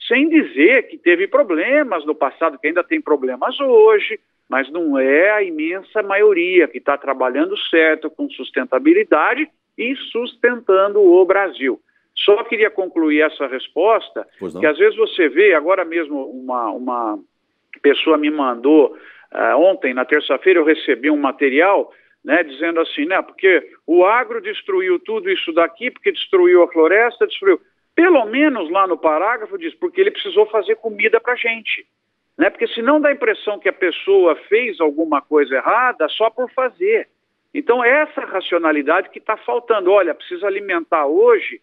sem 0.08 0.28
dizer 0.28 0.88
que 0.88 0.98
teve 0.98 1.26
problemas 1.26 2.04
no 2.04 2.14
passado, 2.14 2.58
que 2.58 2.66
ainda 2.66 2.84
tem 2.84 3.00
problemas 3.00 3.58
hoje, 3.60 4.20
mas 4.48 4.70
não 4.70 4.98
é 4.98 5.30
a 5.30 5.42
imensa 5.42 6.02
maioria 6.02 6.68
que 6.68 6.78
está 6.78 6.98
trabalhando 6.98 7.56
certo, 7.70 8.10
com 8.10 8.28
sustentabilidade 8.30 9.48
e 9.76 9.96
sustentando 10.12 11.00
o 11.00 11.24
Brasil. 11.24 11.80
Só 12.14 12.44
queria 12.44 12.70
concluir 12.70 13.22
essa 13.22 13.46
resposta, 13.46 14.26
que 14.60 14.66
às 14.66 14.78
vezes 14.78 14.96
você 14.96 15.28
vê, 15.28 15.54
agora 15.54 15.84
mesmo 15.84 16.26
uma, 16.26 16.70
uma 16.70 17.18
pessoa 17.82 18.16
me 18.16 18.30
mandou, 18.30 18.96
uh, 19.32 19.58
ontem, 19.58 19.92
na 19.92 20.04
terça-feira, 20.04 20.60
eu 20.60 20.64
recebi 20.64 21.10
um 21.10 21.16
material 21.16 21.92
né, 22.24 22.42
dizendo 22.42 22.80
assim, 22.80 23.04
né, 23.04 23.20
porque 23.20 23.68
o 23.86 24.04
agro 24.04 24.40
destruiu 24.40 24.98
tudo 25.00 25.28
isso 25.28 25.52
daqui, 25.52 25.90
porque 25.90 26.12
destruiu 26.12 26.62
a 26.62 26.72
floresta, 26.72 27.26
destruiu. 27.26 27.60
Pelo 27.94 28.24
menos 28.26 28.70
lá 28.70 28.86
no 28.86 28.98
parágrafo 28.98 29.56
diz, 29.56 29.74
porque 29.74 30.00
ele 30.00 30.10
precisou 30.10 30.46
fazer 30.46 30.76
comida 30.76 31.20
para 31.20 31.34
a 31.34 31.36
gente. 31.36 31.86
Né? 32.36 32.50
Porque 32.50 32.66
senão 32.68 33.00
dá 33.00 33.08
a 33.10 33.12
impressão 33.12 33.58
que 33.58 33.68
a 33.68 33.72
pessoa 33.72 34.34
fez 34.48 34.80
alguma 34.80 35.22
coisa 35.22 35.54
errada 35.54 36.08
só 36.08 36.28
por 36.30 36.50
fazer. 36.50 37.08
Então, 37.54 37.84
essa 37.84 38.22
racionalidade 38.22 39.10
que 39.10 39.20
está 39.20 39.36
faltando. 39.36 39.90
Olha, 39.90 40.14
precisa 40.14 40.46
alimentar 40.46 41.06
hoje 41.06 41.60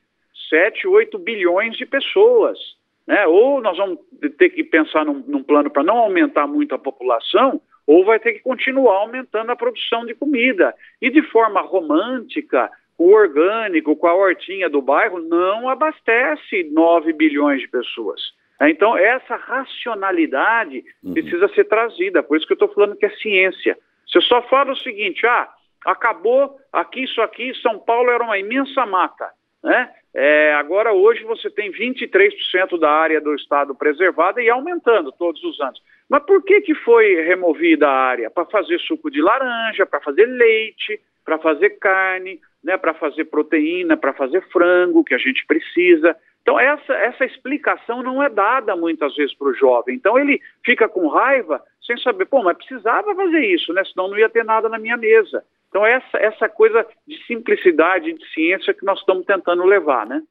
7, 0.50 0.88
8 0.88 1.20
bilhões 1.20 1.76
de 1.76 1.86
pessoas. 1.86 2.58
Né? 3.06 3.28
Ou 3.28 3.60
nós 3.62 3.78
vamos 3.78 4.00
ter 4.38 4.50
que 4.50 4.64
pensar 4.64 5.06
num, 5.06 5.22
num 5.28 5.44
plano 5.44 5.70
para 5.70 5.84
não 5.84 5.98
aumentar 5.98 6.48
muito 6.48 6.74
a 6.74 6.80
população, 6.80 7.60
ou 7.86 8.06
vai 8.06 8.20
ter 8.20 8.34
que 8.34 8.40
continuar 8.40 9.00
aumentando 9.00 9.52
a 9.52 9.56
produção 9.56 10.06
de 10.06 10.14
comida. 10.14 10.74
E 11.02 11.10
de 11.10 11.22
forma 11.24 11.60
romântica, 11.60 12.72
o 12.98 13.12
orgânico 13.12 13.96
com 13.96 14.08
a 14.08 14.14
hortinha 14.14 14.70
do 14.70 14.82
bairro 14.82 15.20
não 15.20 15.70
abastece 15.70 16.70
9 16.72 17.14
bilhões 17.14 17.62
de 17.62 17.68
pessoas. 17.68 18.22
Então, 18.62 18.96
essa 18.96 19.36
racionalidade 19.36 20.84
uhum. 21.04 21.14
precisa 21.14 21.48
ser 21.50 21.66
trazida, 21.66 22.22
por 22.22 22.38
isso 22.38 22.46
que 22.46 22.54
eu 22.54 22.56
estou 22.56 22.74
falando 22.74 22.96
que 22.96 23.06
é 23.06 23.10
ciência. 23.18 23.78
Você 24.06 24.22
só 24.22 24.42
fala 24.44 24.74
o 24.74 24.78
seguinte, 24.78 25.26
ah, 25.26 25.50
acabou 25.86 26.58
aqui, 26.72 27.04
isso 27.04 27.22
aqui, 27.22 27.54
São 27.62 27.80
Paulo 27.80 28.12
era 28.12 28.24
uma 28.24 28.38
imensa 28.38 28.86
mata, 28.86 29.32
né? 29.64 29.90
É, 30.14 30.54
agora, 30.56 30.92
hoje, 30.92 31.24
você 31.24 31.50
tem 31.50 31.72
23% 31.72 32.78
da 32.78 32.90
área 32.90 33.22
do 33.22 33.34
estado 33.34 33.74
preservada 33.74 34.42
e 34.42 34.50
aumentando 34.50 35.12
todos 35.14 35.42
os 35.42 35.60
anos. 35.62 35.82
Mas 36.10 36.24
por 36.26 36.44
que, 36.44 36.60
que 36.62 36.76
foi 36.76 37.22
removida 37.22 37.88
a 37.88 37.98
área? 38.08 38.30
Para 38.30 38.46
fazer 38.46 38.78
suco 38.80 39.10
de 39.10 39.22
laranja, 39.22 39.86
para 39.86 40.02
fazer 40.02 40.26
leite, 40.26 41.00
para 41.24 41.38
fazer 41.38 41.72
carne, 41.80 42.42
né, 42.64 42.78
para 42.78 42.94
fazer 42.94 43.26
proteína, 43.26 43.98
para 43.98 44.14
fazer 44.14 44.42
frango, 44.52 45.04
que 45.04 45.14
a 45.14 45.18
gente 45.18 45.46
precisa. 45.46 46.16
Então, 46.42 46.60
essa, 46.60 46.94
essa 46.94 47.26
explicação 47.26 48.02
não 48.02 48.22
é 48.22 48.30
dada 48.30 48.76
muitas 48.76 49.16
vezes 49.16 49.36
para 49.36 49.48
o 49.48 49.54
jovem. 49.54 49.96
Então, 49.96 50.18
ele 50.18 50.42
fica 50.66 50.90
com 50.90 51.08
raiva 51.08 51.62
sem 51.86 51.98
saber, 51.98 52.26
pô, 52.26 52.44
mas 52.44 52.58
precisava 52.58 53.16
fazer 53.16 53.46
isso, 53.46 53.74
né? 53.74 53.84
Senão 53.86 54.08
não 54.08 54.18
ia 54.18 54.30
ter 54.30 54.44
nada 54.44 54.70
na 54.70 54.80
minha 54.80 54.98
mesa. 54.98 55.44
Então, 55.70 55.86
essa, 55.86 56.18
essa 56.18 56.50
coisa 56.50 56.86
de 57.08 57.18
simplicidade, 57.26 58.14
de 58.14 58.34
ciência 58.34 58.74
que 58.74 58.86
nós 58.86 59.00
estamos 59.00 59.26
tentando 59.26 59.64
levar, 59.64 60.06
né? 60.06 60.22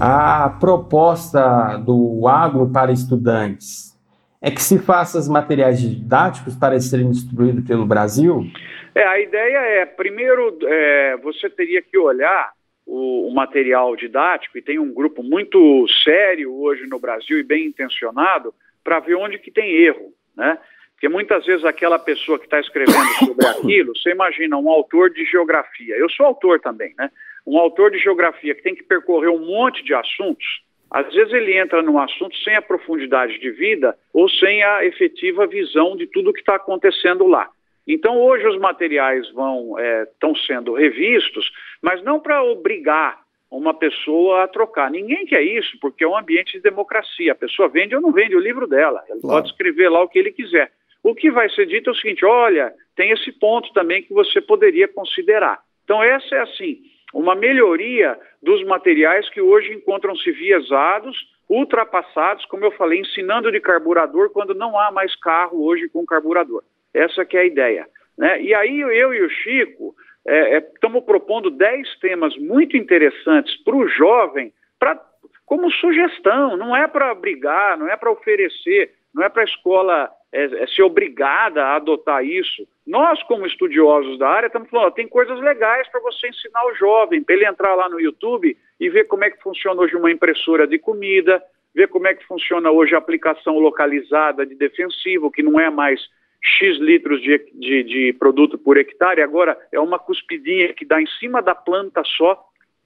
A 0.00 0.56
proposta 0.60 1.76
do 1.78 2.26
agro 2.28 2.70
para 2.72 2.92
estudantes 2.92 3.97
é 4.40 4.50
que 4.50 4.62
se 4.62 4.78
faça 4.78 5.18
os 5.18 5.28
materiais 5.28 5.80
didáticos 5.80 6.54
para 6.54 6.78
serem 6.80 7.10
distribuídos 7.10 7.66
pelo 7.66 7.84
Brasil? 7.84 8.46
É, 8.94 9.04
a 9.04 9.20
ideia 9.20 9.58
é, 9.58 9.86
primeiro, 9.86 10.58
é, 10.64 11.16
você 11.18 11.50
teria 11.50 11.82
que 11.82 11.98
olhar 11.98 12.52
o, 12.86 13.28
o, 13.28 13.34
material 13.34 13.94
didático, 13.96 14.56
e 14.56 14.62
tem 14.62 14.78
um 14.78 14.92
grupo 14.92 15.22
muito 15.22 15.86
sério 16.04 16.54
hoje 16.54 16.86
no 16.86 16.98
Brasil 16.98 17.38
e 17.38 17.42
bem 17.42 17.66
intencionado, 17.66 18.54
para 18.82 19.00
ver 19.00 19.16
onde 19.16 19.38
que 19.38 19.50
tem 19.50 19.70
erro, 19.70 20.12
né? 20.36 20.58
Porque 20.92 21.08
muitas 21.08 21.46
vezes 21.46 21.64
aquela 21.64 21.98
pessoa 21.98 22.38
que 22.40 22.46
está 22.46 22.58
escrevendo 22.58 23.08
sobre 23.18 23.46
aquilo, 23.46 23.96
você 23.96 24.10
imagina 24.10 24.56
um 24.56 24.68
autor 24.68 25.10
de 25.10 25.24
geografia, 25.24 25.94
eu 25.96 26.08
sou 26.10 26.26
autor 26.26 26.58
também, 26.60 26.94
né? 26.98 27.10
Um 27.46 27.58
autor 27.58 27.90
de 27.90 27.98
geografia 27.98 28.54
que 28.54 28.62
tem 28.62 28.74
que 28.74 28.82
percorrer 28.82 29.30
um 29.30 29.46
monte 29.46 29.84
de 29.84 29.94
assuntos, 29.94 30.44
às 30.90 31.12
vezes 31.12 31.32
ele 31.32 31.58
entra 31.58 31.82
num 31.82 31.98
assunto 31.98 32.36
sem 32.38 32.54
a 32.54 32.62
profundidade 32.62 33.38
de 33.38 33.50
vida 33.50 33.96
ou 34.12 34.28
sem 34.28 34.62
a 34.62 34.84
efetiva 34.84 35.46
visão 35.46 35.96
de 35.96 36.06
tudo 36.06 36.32
que 36.32 36.40
está 36.40 36.56
acontecendo 36.56 37.26
lá. 37.26 37.48
Então 37.86 38.20
hoje 38.20 38.46
os 38.46 38.58
materiais 38.58 39.30
vão 39.32 39.76
estão 40.04 40.32
é, 40.32 40.46
sendo 40.46 40.74
revistos, 40.74 41.50
mas 41.82 42.02
não 42.02 42.20
para 42.20 42.42
obrigar 42.42 43.20
uma 43.50 43.72
pessoa 43.72 44.44
a 44.44 44.48
trocar. 44.48 44.90
Ninguém 44.90 45.24
quer 45.24 45.42
isso, 45.42 45.78
porque 45.80 46.04
é 46.04 46.08
um 46.08 46.16
ambiente 46.16 46.52
de 46.52 46.60
democracia. 46.60 47.32
A 47.32 47.36
pessoa 47.36 47.68
vende 47.68 47.94
ou 47.94 48.02
não 48.02 48.12
vende 48.12 48.36
o 48.36 48.40
livro 48.40 48.66
dela. 48.66 49.02
Ela 49.08 49.20
claro. 49.20 49.36
pode 49.36 49.48
escrever 49.48 49.88
lá 49.88 50.02
o 50.02 50.08
que 50.08 50.18
ele 50.18 50.32
quiser. 50.32 50.70
O 51.02 51.14
que 51.14 51.30
vai 51.30 51.48
ser 51.50 51.66
dito 51.66 51.88
é 51.88 51.92
o 51.92 51.96
seguinte: 51.96 52.24
olha, 52.24 52.72
tem 52.94 53.10
esse 53.10 53.32
ponto 53.32 53.72
também 53.72 54.02
que 54.02 54.12
você 54.12 54.40
poderia 54.40 54.88
considerar. 54.88 55.60
Então, 55.84 56.02
essa 56.02 56.34
é 56.34 56.40
assim, 56.40 56.82
uma 57.12 57.34
melhoria 57.34 58.18
dos 58.42 58.62
materiais 58.64 59.28
que 59.30 59.40
hoje 59.40 59.72
encontram-se 59.72 60.30
viesados, 60.32 61.16
ultrapassados, 61.48 62.44
como 62.46 62.64
eu 62.64 62.72
falei, 62.72 63.00
ensinando 63.00 63.50
de 63.50 63.60
carburador 63.60 64.30
quando 64.30 64.54
não 64.54 64.78
há 64.78 64.90
mais 64.90 65.14
carro 65.16 65.64
hoje 65.64 65.88
com 65.88 66.04
carburador. 66.04 66.62
Essa 66.92 67.24
que 67.24 67.36
é 67.36 67.40
a 67.40 67.46
ideia. 67.46 67.86
Né? 68.16 68.42
E 68.42 68.54
aí 68.54 68.80
eu 68.80 69.14
e 69.14 69.22
o 69.22 69.30
Chico 69.30 69.94
estamos 70.74 70.96
é, 70.96 71.04
é, 71.04 71.06
propondo 71.06 71.50
10 71.50 71.98
temas 72.00 72.36
muito 72.36 72.76
interessantes 72.76 73.56
para 73.62 73.76
o 73.76 73.88
jovem, 73.88 74.52
pra, 74.78 75.00
como 75.46 75.70
sugestão, 75.70 76.56
não 76.56 76.76
é 76.76 76.86
para 76.86 77.14
brigar, 77.14 77.78
não 77.78 77.88
é 77.88 77.96
para 77.96 78.10
oferecer, 78.10 78.92
não 79.14 79.22
é 79.22 79.28
para 79.28 79.42
a 79.42 79.46
escola 79.46 80.10
é, 80.32 80.44
é, 80.62 80.66
ser 80.66 80.82
obrigada 80.82 81.64
a 81.64 81.76
adotar 81.76 82.24
isso. 82.24 82.66
Nós, 82.86 83.22
como 83.24 83.46
estudiosos 83.46 84.18
da 84.18 84.28
área, 84.28 84.46
estamos 84.46 84.68
falando, 84.68 84.88
ó, 84.88 84.90
tem 84.90 85.08
coisas 85.08 85.38
legais 85.40 85.88
para 85.88 86.00
você 86.00 86.28
ensinar 86.28 86.64
o 86.66 86.74
jovem, 86.74 87.22
para 87.22 87.34
ele 87.34 87.46
entrar 87.46 87.74
lá 87.74 87.88
no 87.88 88.00
YouTube 88.00 88.56
e 88.78 88.90
ver 88.90 89.04
como 89.04 89.24
é 89.24 89.30
que 89.30 89.42
funciona 89.42 89.80
hoje 89.80 89.96
uma 89.96 90.10
impressora 90.10 90.66
de 90.66 90.78
comida, 90.78 91.42
ver 91.74 91.88
como 91.88 92.06
é 92.06 92.14
que 92.14 92.26
funciona 92.26 92.70
hoje 92.70 92.94
a 92.94 92.98
aplicação 92.98 93.58
localizada 93.58 94.44
de 94.44 94.54
defensivo, 94.54 95.30
que 95.30 95.42
não 95.42 95.58
é 95.58 95.70
mais 95.70 96.00
X 96.40 96.78
litros 96.78 97.20
de, 97.20 97.38
de, 97.54 97.82
de 97.82 98.12
produto 98.12 98.56
por 98.58 98.76
hectare, 98.76 99.22
agora 99.22 99.58
é 99.72 99.80
uma 99.80 99.98
cuspidinha 99.98 100.72
que 100.72 100.84
dá 100.84 101.00
em 101.00 101.06
cima 101.18 101.42
da 101.42 101.54
planta 101.54 102.02
só, 102.04 102.44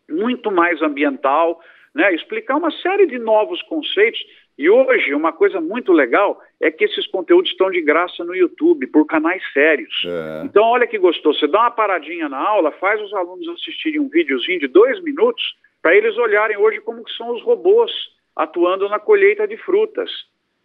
muito 0.09 0.51
mais 0.51 0.81
ambiental, 0.83 1.61
né? 1.95 2.15
explicar 2.15 2.57
uma 2.57 2.71
série 2.71 3.07
de 3.07 3.19
novos 3.19 3.61
conceitos 3.63 4.21
e 4.59 4.69
hoje, 4.69 5.15
uma 5.15 5.33
coisa 5.33 5.61
muito 5.61 5.93
legal 5.93 6.41
é 6.61 6.71
que 6.71 6.85
esses 6.85 7.07
conteúdos 7.07 7.51
estão 7.51 7.71
de 7.71 7.81
graça 7.81 8.23
no 8.23 8.35
YouTube, 8.35 8.87
por 8.89 9.07
canais 9.07 9.43
sérios. 9.53 9.93
É. 10.07 10.45
Então, 10.45 10.63
olha 10.65 10.87
que 10.87 10.99
gostoso. 10.99 11.39
Você 11.39 11.49
dá 11.49 11.61
uma 11.61 11.71
paradinha 11.71 12.29
na 12.29 12.39
aula, 12.39 12.71
faz 12.73 13.01
os 13.01 13.13
alunos 13.15 13.49
assistirem 13.49 14.01
um 14.01 14.09
videozinho 14.09 14.61
de 14.61 14.69
dois 14.69 15.03
minutos, 15.03 15.43
para 15.81 15.97
eles 15.97 16.17
olharem 16.17 16.57
hoje 16.57 16.81
como 16.81 17.03
que 17.03 17.13
são 17.13 17.31
os 17.31 17.43
robôs 17.43 17.91
atuando 18.37 18.89
na 18.89 18.99
colheita 18.99 19.49
de 19.49 19.57
frutas. 19.57 20.11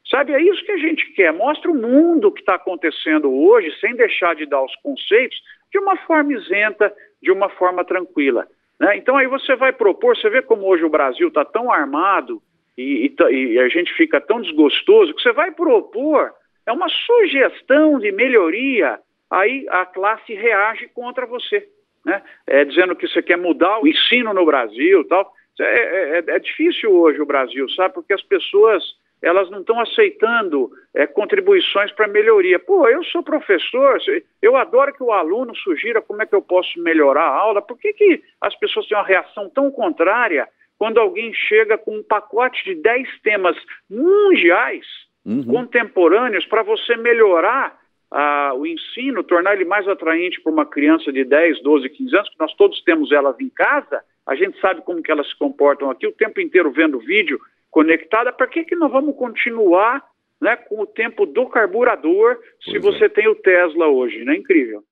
Sabe, 0.10 0.34
é 0.34 0.42
isso 0.42 0.64
que 0.64 0.72
a 0.72 0.78
gente 0.78 1.06
quer. 1.14 1.34
Mostra 1.34 1.70
o 1.70 1.76
mundo 1.76 2.32
que 2.32 2.40
está 2.40 2.56
acontecendo 2.56 3.30
hoje, 3.30 3.74
sem 3.80 3.96
deixar 3.96 4.36
de 4.36 4.46
dar 4.46 4.64
os 4.64 4.76
conceitos, 4.78 5.38
de 5.72 5.80
uma 5.80 5.98
forma 5.98 6.34
isenta, 6.34 6.94
de 7.22 7.32
uma 7.32 7.50
forma 7.50 7.84
tranquila. 7.84 8.48
Né? 8.80 8.98
Então, 8.98 9.18
aí 9.18 9.28
você 9.28 9.56
vai 9.56 9.74
propor, 9.74 10.16
você 10.16 10.30
vê 10.30 10.42
como 10.42 10.66
hoje 10.66 10.84
o 10.84 10.90
Brasil 10.90 11.28
está 11.30 11.44
tão 11.44 11.72
armado 11.72 12.42
e, 12.78 13.14
e, 13.20 13.54
e, 13.54 13.60
a 13.60 13.68
gente 13.70 13.92
fica 13.94 14.22
tão 14.22 14.42
desgostoso 14.42 15.14
que 15.14 15.22
você 15.22 15.32
vai 15.32 15.52
propor 15.52 16.32
é 16.66 16.72
uma 16.72 16.88
sugestão 16.90 17.98
de 17.98 18.12
melhoria, 18.12 19.00
aí 19.32 19.66
a 19.70 19.86
classe 19.86 20.34
reage 20.34 20.88
contra 20.94 21.26
você, 21.26 21.68
né? 22.06 22.22
É, 22.46 22.66
dizendo 22.66 22.96
que 22.96 23.08
você 23.08 23.22
quer 23.24 23.38
mudar 23.38 23.80
o 23.82 23.88
ensino 23.88 24.34
no 24.34 24.46
Brasil 24.46 25.08
tal. 25.08 25.34
É, 25.60 25.64
é, 25.64 26.20
é, 26.20 26.24
é 26.36 26.40
difícil 26.40 26.92
hoje 26.92 27.20
o 27.20 27.26
Brasil, 27.26 27.68
sabe? 27.70 27.96
Porque 27.96 28.14
as 28.14 28.22
pessoas 28.22 28.84
elas 29.22 29.50
não 29.50 29.62
estão 29.62 29.80
aceitando 29.80 30.70
é, 30.94 31.08
contribuições 31.08 31.92
para 31.92 32.08
melhoria. 32.08 32.60
Pô, 32.60 32.88
eu 32.88 33.04
sou 33.06 33.24
professor, 33.24 34.00
eu 34.42 34.56
adoro 34.56 34.94
que 34.94 35.02
o 35.02 35.12
aluno 35.12 35.56
sugira 35.56 36.02
como 36.02 36.22
é 36.22 36.26
que 36.26 36.36
eu 36.36 36.42
posso 36.42 36.80
melhorar 36.80 37.24
a 37.24 37.36
aula. 37.36 37.62
Por 37.62 37.80
que, 37.80 37.94
que 37.94 38.22
as 38.40 38.56
pessoas 38.60 38.88
têm 38.88 38.96
uma 38.96 39.04
reação 39.04 39.50
tão 39.50 39.72
contrária 39.72 40.48
quando 40.78 41.00
alguém 41.00 41.34
chega 41.34 41.78
com 41.78 41.98
um 41.98 42.04
pacote 42.04 42.64
de 42.64 42.76
10 42.76 43.08
temas 43.22 43.56
mundiais, 43.90 44.86
uhum. 45.26 45.44
contemporâneos, 45.44 46.46
para 46.46 46.64
você 46.64 46.96
melhorar 46.96 47.78
ah, 48.12 48.54
o 48.56 48.66
ensino, 48.66 49.24
tornar 49.24 49.54
ele 49.54 49.66
mais 49.66 49.88
atraente 49.88 50.40
para 50.42 50.52
uma 50.52 50.66
criança 50.66 51.12
de 51.12 51.24
10, 51.24 51.62
12, 51.62 51.90
15 51.90 52.16
anos, 52.16 52.30
que 52.30 52.40
nós 52.40 52.54
todos 52.56 52.82
temos 52.84 53.12
elas 53.12 53.40
em 53.40 53.50
casa, 53.50 54.02
a 54.26 54.36
gente 54.36 54.60
sabe 54.60 54.82
como 54.82 55.02
que 55.02 55.12
elas 55.12 55.28
se 55.28 55.38
comportam 55.38 55.90
aqui 55.90 56.06
o 56.06 56.12
tempo 56.12 56.40
inteiro 56.40 56.72
vendo 56.72 57.00
vídeo 57.00 57.40
conectada, 57.70 58.32
para 58.32 58.48
que, 58.48 58.64
que 58.64 58.76
nós 58.76 58.92
vamos 58.92 59.16
continuar 59.16 60.04
né, 60.40 60.56
com 60.56 60.82
o 60.82 60.86
tempo 60.86 61.26
do 61.26 61.48
carburador 61.48 62.38
pois 62.38 62.64
se 62.66 62.80
você 62.80 63.06
é. 63.06 63.10
tem 63.10 63.28
o 63.28 63.36
Tesla 63.36 63.88
hoje? 63.88 64.24
Não 64.24 64.34
é 64.34 64.38
incrível? 64.38 64.84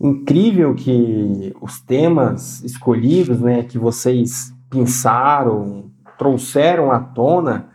Incrível 0.00 0.74
que 0.74 1.52
os 1.60 1.80
temas 1.80 2.62
escolhidos, 2.64 3.40
né, 3.40 3.62
que 3.62 3.78
vocês 3.78 4.52
pensaram, 4.72 5.90
trouxeram 6.16 6.90
à 6.90 6.98
tona, 6.98 7.66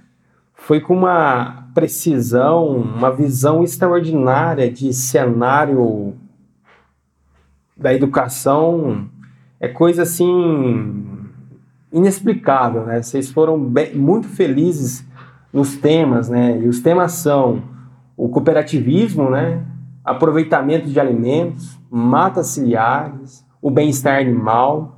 foi 0.56 0.82
com 0.82 0.98
uma 0.98 1.70
precisão, 1.76 2.76
uma 2.76 3.12
visão 3.12 3.64
extraordinária 3.64 4.70
de 4.70 4.92
cenário 4.92 6.16
da 7.78 7.94
educação. 7.94 9.08
É 9.60 9.68
coisa 9.68 10.02
assim 10.02 11.06
inexplicável, 11.94 12.84
né? 12.88 13.02
Vocês 13.02 13.30
foram 13.30 13.60
bem, 13.60 13.96
muito 13.96 14.28
felizes 14.28 15.06
nos 15.54 15.78
temas, 15.78 16.30
né? 16.30 16.60
E 16.60 16.68
os 16.68 16.80
temas 16.80 17.12
são 17.12 17.62
o 18.18 18.28
cooperativismo, 18.28 19.30
né? 19.30 19.64
Aproveitamento 20.04 20.90
de 20.90 21.00
alimentos, 21.00 21.80
matas 21.92 22.48
ciliares, 22.48 23.46
o 23.62 23.70
bem-estar 23.70 24.20
animal, 24.20 24.97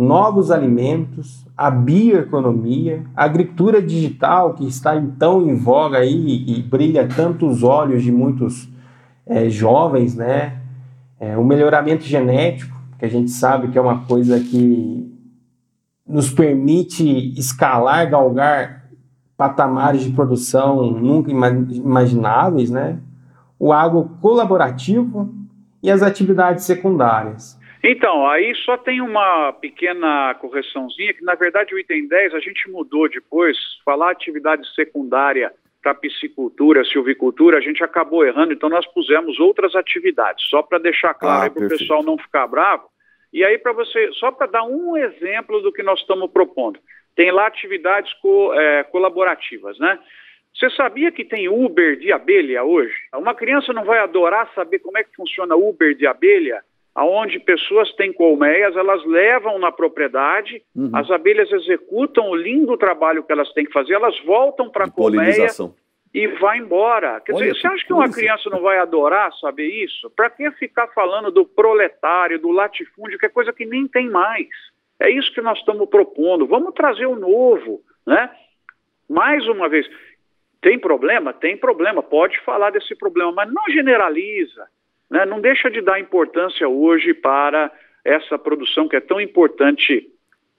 novos 0.00 0.50
alimentos, 0.50 1.46
a 1.54 1.70
bioeconomia, 1.70 3.04
a 3.14 3.24
agricultura 3.24 3.82
digital 3.82 4.54
que 4.54 4.66
está 4.66 4.96
então 4.96 5.42
em 5.46 5.54
voga 5.54 5.98
aí 5.98 6.44
e 6.46 6.62
brilha 6.62 7.06
tantos 7.06 7.62
olhos 7.62 8.02
de 8.02 8.10
muitos 8.10 8.66
é, 9.26 9.50
jovens, 9.50 10.16
né? 10.16 10.58
É, 11.20 11.36
o 11.36 11.44
melhoramento 11.44 12.04
genético, 12.04 12.74
que 12.98 13.04
a 13.04 13.08
gente 13.08 13.30
sabe 13.30 13.68
que 13.68 13.76
é 13.76 13.80
uma 13.80 14.00
coisa 14.06 14.40
que 14.40 15.14
nos 16.08 16.30
permite 16.30 17.38
escalar, 17.38 18.08
galgar 18.08 18.88
patamares 19.36 20.02
de 20.02 20.10
produção 20.12 20.90
nunca 20.92 21.30
imagináveis, 21.30 22.70
né? 22.70 22.98
O 23.58 23.70
agro 23.70 24.10
colaborativo 24.22 25.34
e 25.82 25.90
as 25.90 26.02
atividades 26.02 26.64
secundárias. 26.64 27.59
Então, 27.82 28.26
aí 28.26 28.54
só 28.56 28.76
tem 28.76 29.00
uma 29.00 29.52
pequena 29.54 30.34
correçãozinha, 30.34 31.14
que 31.14 31.24
na 31.24 31.34
verdade 31.34 31.74
o 31.74 31.78
item 31.78 32.06
10 32.06 32.34
a 32.34 32.40
gente 32.40 32.70
mudou 32.70 33.08
depois, 33.08 33.56
falar 33.84 34.10
atividade 34.10 34.68
secundária 34.74 35.52
para 35.82 35.94
piscicultura, 35.94 36.84
silvicultura, 36.84 37.56
a 37.56 37.60
gente 37.60 37.82
acabou 37.82 38.24
errando, 38.24 38.52
então 38.52 38.68
nós 38.68 38.86
pusemos 38.92 39.40
outras 39.40 39.74
atividades, 39.74 40.44
só 40.48 40.62
para 40.62 40.78
deixar 40.78 41.14
claro 41.14 41.46
ah, 41.46 41.50
para 41.50 41.64
o 41.64 41.68
pessoal 41.68 42.02
não 42.02 42.18
ficar 42.18 42.46
bravo. 42.46 42.84
E 43.32 43.44
aí, 43.44 43.56
para 43.56 43.72
você, 43.72 44.10
só 44.12 44.30
para 44.30 44.46
dar 44.46 44.64
um 44.64 44.96
exemplo 44.96 45.62
do 45.62 45.72
que 45.72 45.82
nós 45.82 46.00
estamos 46.00 46.30
propondo, 46.30 46.78
tem 47.16 47.30
lá 47.30 47.46
atividades 47.46 48.12
co, 48.14 48.52
é, 48.54 48.84
colaborativas, 48.84 49.78
né? 49.78 49.98
Você 50.54 50.68
sabia 50.70 51.12
que 51.12 51.24
tem 51.24 51.48
Uber 51.48 51.96
de 51.96 52.12
abelha 52.12 52.64
hoje? 52.64 52.94
Uma 53.14 53.34
criança 53.34 53.72
não 53.72 53.84
vai 53.84 54.00
adorar 54.00 54.52
saber 54.52 54.80
como 54.80 54.98
é 54.98 55.04
que 55.04 55.14
funciona 55.14 55.54
Uber 55.54 55.94
de 55.94 56.06
abelha? 56.06 56.62
Aonde 56.94 57.38
pessoas 57.38 57.92
têm 57.94 58.12
colmeias, 58.12 58.76
elas 58.76 59.04
levam 59.04 59.58
na 59.58 59.70
propriedade, 59.70 60.62
uhum. 60.74 60.90
as 60.92 61.10
abelhas 61.10 61.50
executam 61.52 62.30
o 62.30 62.34
lindo 62.34 62.76
trabalho 62.76 63.22
que 63.22 63.32
elas 63.32 63.52
têm 63.52 63.64
que 63.64 63.72
fazer, 63.72 63.94
elas 63.94 64.18
voltam 64.24 64.68
para 64.68 64.86
a 64.86 64.90
colmeia 64.90 65.48
e 66.12 66.26
vai 66.26 66.58
embora. 66.58 67.20
Quer 67.20 67.34
Olha, 67.34 67.46
dizer, 67.46 67.60
você 67.60 67.66
acha 67.68 67.86
que 67.86 67.92
uma 67.92 68.10
criança 68.10 68.50
não 68.50 68.60
vai 68.60 68.78
adorar 68.78 69.32
saber 69.38 69.66
isso? 69.66 70.10
Para 70.10 70.28
que 70.28 70.50
ficar 70.52 70.88
falando 70.88 71.30
do 71.30 71.46
proletário, 71.46 72.40
do 72.40 72.50
latifúndio, 72.50 73.18
que 73.18 73.26
é 73.26 73.30
coisa 73.30 73.52
que 73.52 73.64
nem 73.64 73.86
tem 73.86 74.10
mais? 74.10 74.48
É 74.98 75.08
isso 75.08 75.32
que 75.32 75.40
nós 75.40 75.58
estamos 75.58 75.88
propondo. 75.88 76.46
Vamos 76.46 76.74
trazer 76.74 77.06
o 77.06 77.16
novo, 77.16 77.80
né? 78.06 78.30
Mais 79.08 79.46
uma 79.48 79.68
vez, 79.68 79.88
tem 80.60 80.78
problema? 80.78 81.32
Tem 81.32 81.56
problema. 81.56 82.02
Pode 82.02 82.38
falar 82.40 82.70
desse 82.70 82.94
problema, 82.94 83.32
mas 83.32 83.52
não 83.52 83.64
generaliza. 83.70 84.66
Né? 85.10 85.26
Não 85.26 85.40
deixa 85.40 85.70
de 85.70 85.80
dar 85.80 86.00
importância 86.00 86.68
hoje 86.68 87.12
para 87.12 87.70
essa 88.04 88.38
produção 88.38 88.88
que 88.88 88.96
é 88.96 89.00
tão 89.00 89.20
importante 89.20 90.08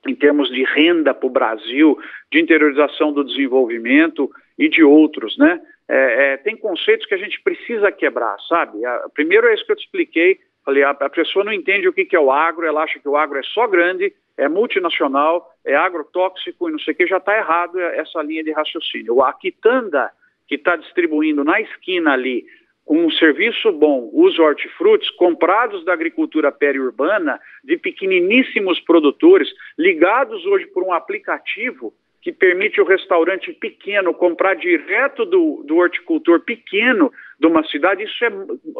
em 0.07 0.15
termos 0.15 0.49
de 0.49 0.63
renda 0.63 1.13
para 1.13 1.27
o 1.27 1.31
Brasil, 1.31 1.97
de 2.31 2.39
interiorização 2.39 3.13
do 3.13 3.23
desenvolvimento 3.23 4.29
e 4.57 4.67
de 4.67 4.83
outros, 4.83 5.37
né? 5.37 5.61
É, 5.87 6.33
é, 6.33 6.37
tem 6.37 6.55
conceitos 6.55 7.05
que 7.05 7.13
a 7.13 7.17
gente 7.17 7.41
precisa 7.41 7.91
quebrar, 7.91 8.37
sabe? 8.47 8.83
A, 8.85 9.09
primeiro 9.13 9.47
é 9.47 9.53
isso 9.53 9.65
que 9.65 9.71
eu 9.71 9.75
te 9.75 9.83
expliquei. 9.83 10.39
Falei, 10.63 10.83
a, 10.83 10.91
a 10.91 11.09
pessoa 11.09 11.43
não 11.43 11.51
entende 11.51 11.87
o 11.87 11.93
que, 11.93 12.05
que 12.05 12.15
é 12.15 12.19
o 12.19 12.31
agro, 12.31 12.65
ela 12.65 12.83
acha 12.83 12.99
que 12.99 13.09
o 13.09 13.17
agro 13.17 13.37
é 13.37 13.43
só 13.43 13.67
grande, 13.67 14.13
é 14.37 14.47
multinacional, 14.47 15.53
é 15.65 15.75
agrotóxico 15.75 16.69
e 16.69 16.71
não 16.71 16.79
sei 16.79 16.93
o 16.93 16.97
que, 16.97 17.07
já 17.07 17.17
está 17.17 17.35
errado 17.35 17.79
essa 17.79 18.21
linha 18.21 18.43
de 18.43 18.51
raciocínio. 18.51 19.21
A 19.21 19.33
quitanda 19.33 20.11
que 20.47 20.55
está 20.55 20.75
distribuindo 20.75 21.43
na 21.43 21.59
esquina 21.61 22.13
ali 22.13 22.45
com 22.85 23.05
um 23.05 23.11
serviço 23.11 23.71
bom, 23.71 24.09
os 24.13 24.37
hortifrutis, 24.39 25.09
comprados 25.11 25.85
da 25.85 25.93
agricultura 25.93 26.51
periurbana, 26.51 27.39
de 27.63 27.77
pequeniníssimos 27.77 28.79
produtores, 28.81 29.49
ligados 29.77 30.45
hoje 30.45 30.67
por 30.67 30.83
um 30.83 30.91
aplicativo 30.91 31.93
que 32.21 32.31
permite 32.31 32.79
o 32.79 32.85
restaurante 32.85 33.51
pequeno 33.53 34.13
comprar 34.13 34.55
direto 34.55 35.25
do, 35.25 35.63
do 35.65 35.77
horticultor 35.77 36.41
pequeno 36.41 37.11
de 37.39 37.47
uma 37.47 37.63
cidade, 37.65 38.03
isso 38.03 38.23
é, 38.23 38.29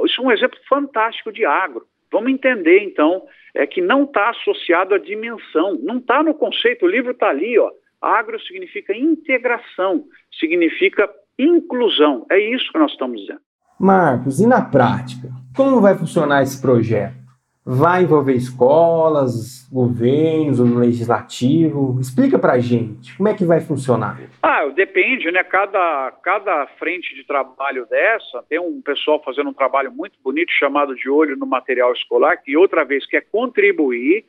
isso 0.06 0.22
é 0.22 0.24
um 0.24 0.32
exemplo 0.32 0.60
fantástico 0.70 1.32
de 1.32 1.44
agro. 1.44 1.86
Vamos 2.12 2.32
entender, 2.32 2.80
então, 2.84 3.26
é 3.54 3.66
que 3.66 3.82
não 3.82 4.04
está 4.04 4.30
associado 4.30 4.94
à 4.94 4.98
dimensão, 4.98 5.80
não 5.82 5.98
está 5.98 6.22
no 6.22 6.34
conceito, 6.34 6.86
o 6.86 6.90
livro 6.90 7.12
está 7.12 7.30
ali, 7.30 7.58
ó. 7.58 7.72
Agro 8.00 8.40
significa 8.42 8.96
integração, 8.96 10.06
significa 10.40 11.10
inclusão. 11.38 12.26
É 12.30 12.40
isso 12.40 12.72
que 12.72 12.78
nós 12.78 12.92
estamos 12.92 13.22
dizendo. 13.22 13.42
Marcos, 13.82 14.40
e 14.40 14.46
na 14.46 14.62
prática? 14.62 15.30
Como 15.58 15.82
vai 15.82 15.98
funcionar 15.98 16.44
esse 16.44 16.62
projeto? 16.62 17.16
Vai 17.66 18.04
envolver 18.04 18.36
escolas, 18.36 19.68
governos, 19.72 20.60
o 20.60 20.78
legislativo? 20.78 22.00
Explica 22.00 22.38
pra 22.38 22.60
gente, 22.60 23.18
como 23.18 23.28
é 23.28 23.34
que 23.34 23.44
vai 23.44 23.60
funcionar? 23.60 24.20
Ah, 24.44 24.68
depende, 24.68 25.32
né? 25.32 25.44
Cada, 25.44 26.12
cada 26.24 26.68
frente 26.78 27.16
de 27.16 27.26
trabalho 27.26 27.88
dessa, 27.88 28.44
tem 28.48 28.60
um 28.60 28.84
pessoal 28.84 29.20
fazendo 29.26 29.50
um 29.50 29.54
trabalho 29.54 29.92
muito 29.92 30.20
bonito 30.24 30.52
chamado 30.52 30.96
de 30.96 31.10
olho 31.10 31.36
no 31.36 31.48
material 31.48 31.92
escolar, 31.92 32.38
que 32.38 32.56
outra 32.56 32.86
vez 32.86 33.08
quer 33.08 33.26
contribuir, 33.32 34.26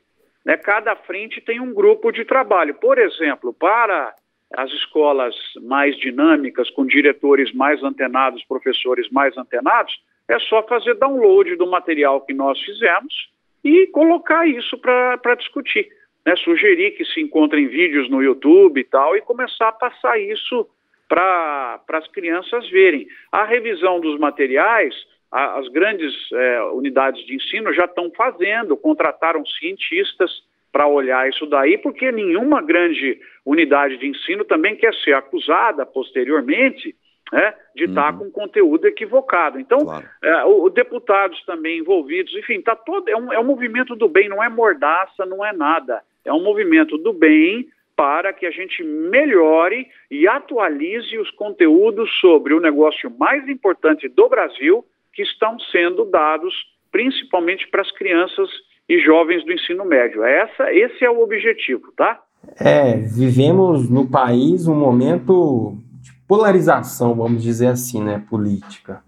né? 0.47 0.57
Cada 0.57 0.97
frente 0.97 1.43
tem 1.43 1.61
um 1.61 1.75
grupo 1.75 2.11
de 2.11 2.25
trabalho. 2.25 2.75
Por 2.77 2.97
exemplo, 2.97 3.53
para 3.53 4.15
as 4.57 4.71
escolas 4.73 5.35
mais 5.63 5.97
dinâmicas, 5.97 6.71
com 6.71 6.87
diretores 6.87 7.53
mais 7.53 7.83
antenados, 7.83 8.45
professores 8.45 9.09
mais 9.11 9.37
antenados, 9.37 9.93
é 10.29 10.39
só 10.39 10.63
fazer 10.63 10.95
download 10.95 11.57
do 11.57 11.67
material 11.67 12.21
que 12.21 12.33
nós 12.33 12.61
fizemos 12.61 13.31
e 13.65 13.87
colocar 13.89 14.47
isso 14.47 14.79
para 14.79 15.35
discutir. 15.37 15.89
Né? 16.25 16.35
Sugerir 16.37 16.93
que 16.93 17.05
se 17.05 17.21
encontrem 17.21 17.67
vídeos 17.67 18.09
no 18.11 18.23
YouTube 18.23 18.81
e 18.81 18.85
tal, 18.85 19.17
e 19.17 19.21
começar 19.21 19.69
a 19.69 19.73
passar 19.73 20.19
isso 20.21 20.67
para 21.09 21.81
as 21.93 22.09
crianças 22.09 22.69
verem. 22.71 23.07
A 23.31 23.45
revisão 23.45 24.01
dos 24.01 24.19
materiais, 24.19 24.95
a, 25.31 25.59
as 25.59 25.69
grandes 25.69 26.15
é, 26.33 26.63
unidades 26.73 27.25
de 27.27 27.35
ensino 27.35 27.73
já 27.73 27.85
estão 27.85 28.11
fazendo, 28.17 28.77
contrataram 28.77 29.45
cientistas 29.45 30.31
para 30.73 30.87
olhar 30.87 31.29
isso 31.29 31.47
daí, 31.47 31.77
porque 31.77 32.11
nenhuma 32.11 32.63
grande 32.63 33.21
unidade 33.45 33.99
de 33.99 34.09
ensino 34.09 34.45
também 34.45 34.75
quer 34.75 34.95
ser 34.95 35.13
acusada 35.13 35.85
posteriormente 35.85 36.97
né, 37.31 37.55
de 37.75 37.85
estar 37.85 38.13
uhum. 38.13 38.31
com 38.31 38.31
conteúdo 38.31 38.87
equivocado. 38.87 39.61
Então, 39.61 39.79
claro. 39.81 40.07
é, 40.23 40.45
os 40.45 40.73
deputados 40.73 41.43
também 41.45 41.79
envolvidos, 41.79 42.35
enfim, 42.37 42.61
tá 42.61 42.75
todo, 42.75 43.09
é, 43.09 43.17
um, 43.17 43.33
é 43.33 43.39
um 43.39 43.45
movimento 43.45 43.95
do 43.95 44.09
bem, 44.09 44.29
não 44.29 44.43
é 44.43 44.49
mordaça, 44.49 45.25
não 45.27 45.45
é 45.45 45.53
nada. 45.53 46.03
É 46.25 46.33
um 46.33 46.43
movimento 46.43 46.97
do 46.99 47.13
bem 47.13 47.69
para 47.97 48.33
que 48.33 48.47
a 48.47 48.51
gente 48.51 48.83
melhore 48.83 49.87
e 50.11 50.27
atualize 50.27 51.17
os 51.19 51.31
conteúdos 51.33 52.11
sobre 52.21 52.55
o 52.55 52.61
negócio 52.61 53.11
mais 53.19 53.47
importante 53.49 54.09
do 54.09 54.29
Brasil, 54.29 54.85
que 55.13 55.23
estão 55.23 55.59
sendo 55.59 56.05
dados 56.07 56.55
principalmente 56.91 57.67
para 57.69 57.83
as 57.83 57.91
crianças 57.93 58.51
e 58.93 59.01
jovens 59.01 59.43
do 59.45 59.53
ensino 59.53 59.87
médio. 59.87 60.23
Essa, 60.23 60.71
esse 60.73 61.03
é 61.03 61.11
o 61.11 61.23
objetivo, 61.23 61.91
tá? 61.97 62.21
É, 62.61 62.97
vivemos 62.97 63.89
no 63.89 64.07
país 64.07 64.67
um 64.67 64.75
momento 64.75 65.79
de 66.01 66.13
polarização, 66.29 67.15
vamos 67.15 67.43
dizer 67.43 67.69
assim, 67.69 68.03
né, 68.03 68.23
política. 68.29 69.03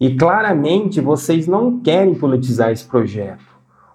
E 0.00 0.16
claramente 0.16 1.00
vocês 1.00 1.46
não 1.46 1.80
querem 1.80 2.14
politizar 2.14 2.72
esse 2.72 2.88
projeto. 2.88 3.44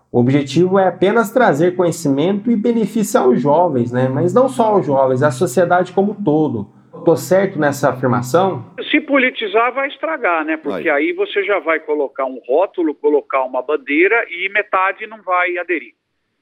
O 0.10 0.22
objetivo 0.22 0.80
é 0.80 0.88
apenas 0.88 1.32
trazer 1.32 1.76
conhecimento 1.76 2.50
e 2.50 2.56
benefício 2.56 3.20
aos 3.20 3.42
jovens, 3.42 3.92
né? 3.92 4.08
Mas 4.08 4.34
não 4.34 4.48
só 4.48 4.76
aos 4.76 4.86
jovens, 4.86 5.22
à 5.22 5.32
sociedade 5.32 5.92
como 5.92 6.14
um 6.14 6.24
todo. 6.24 6.70
Estou 7.00 7.16
certo 7.16 7.60
nessa 7.60 7.90
afirmação? 7.90 8.66
Se 8.92 9.00
politizar, 9.02 9.74
vai 9.74 9.88
estragar, 9.88 10.46
né? 10.46 10.58
Porque 10.58 10.90
vai. 10.90 11.04
aí 11.04 11.14
você 11.14 11.44
já 11.44 11.60
vai 11.60 11.80
colocar 11.80 12.26
um 12.26 12.40
rótulo, 12.46 12.96
colocar 12.96 13.44
uma 13.44 13.62
bandeira 13.62 14.26
e 14.30 14.50
metade 14.50 15.08
não 15.08 15.22
vai 15.22 15.58
aderir. 15.58 15.94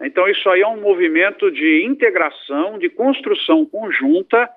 Então, 0.02 0.28
isso 0.28 0.50
aí 0.50 0.62
é 0.62 0.68
um 0.68 0.82
movimento 0.82 1.50
de 1.52 1.86
integração, 1.86 2.78
de 2.78 2.90
construção 2.90 3.66
conjunta, 3.66 4.50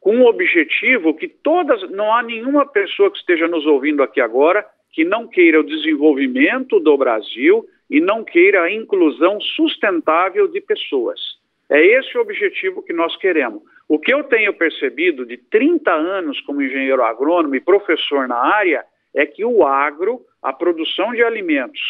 com 0.00 0.20
o 0.20 0.26
objetivo 0.26 1.14
que 1.14 1.28
todas. 1.28 1.90
Não 1.90 2.14
há 2.14 2.22
nenhuma 2.22 2.64
pessoa 2.64 3.10
que 3.10 3.18
esteja 3.18 3.46
nos 3.46 3.66
ouvindo 3.66 4.02
aqui 4.02 4.20
agora 4.20 4.64
que 4.92 5.04
não 5.04 5.28
queira 5.28 5.60
o 5.60 5.62
desenvolvimento 5.62 6.80
do 6.80 6.96
Brasil 6.96 7.68
e 7.90 8.00
não 8.00 8.24
queira 8.24 8.62
a 8.62 8.72
inclusão 8.72 9.38
sustentável 9.40 10.48
de 10.48 10.58
pessoas. 10.60 11.20
É 11.68 11.84
esse 11.84 12.16
o 12.16 12.20
objetivo 12.22 12.82
que 12.82 12.94
nós 12.94 13.14
queremos. 13.16 13.62
O 13.88 13.98
que 13.98 14.12
eu 14.12 14.24
tenho 14.24 14.52
percebido 14.52 15.24
de 15.24 15.36
30 15.36 15.92
anos 15.92 16.40
como 16.40 16.62
engenheiro 16.62 17.02
agrônomo 17.04 17.54
e 17.54 17.60
professor 17.60 18.26
na 18.26 18.36
área 18.36 18.84
é 19.14 19.24
que 19.24 19.44
o 19.44 19.64
agro, 19.64 20.20
a 20.42 20.52
produção 20.52 21.12
de 21.12 21.22
alimentos, 21.22 21.80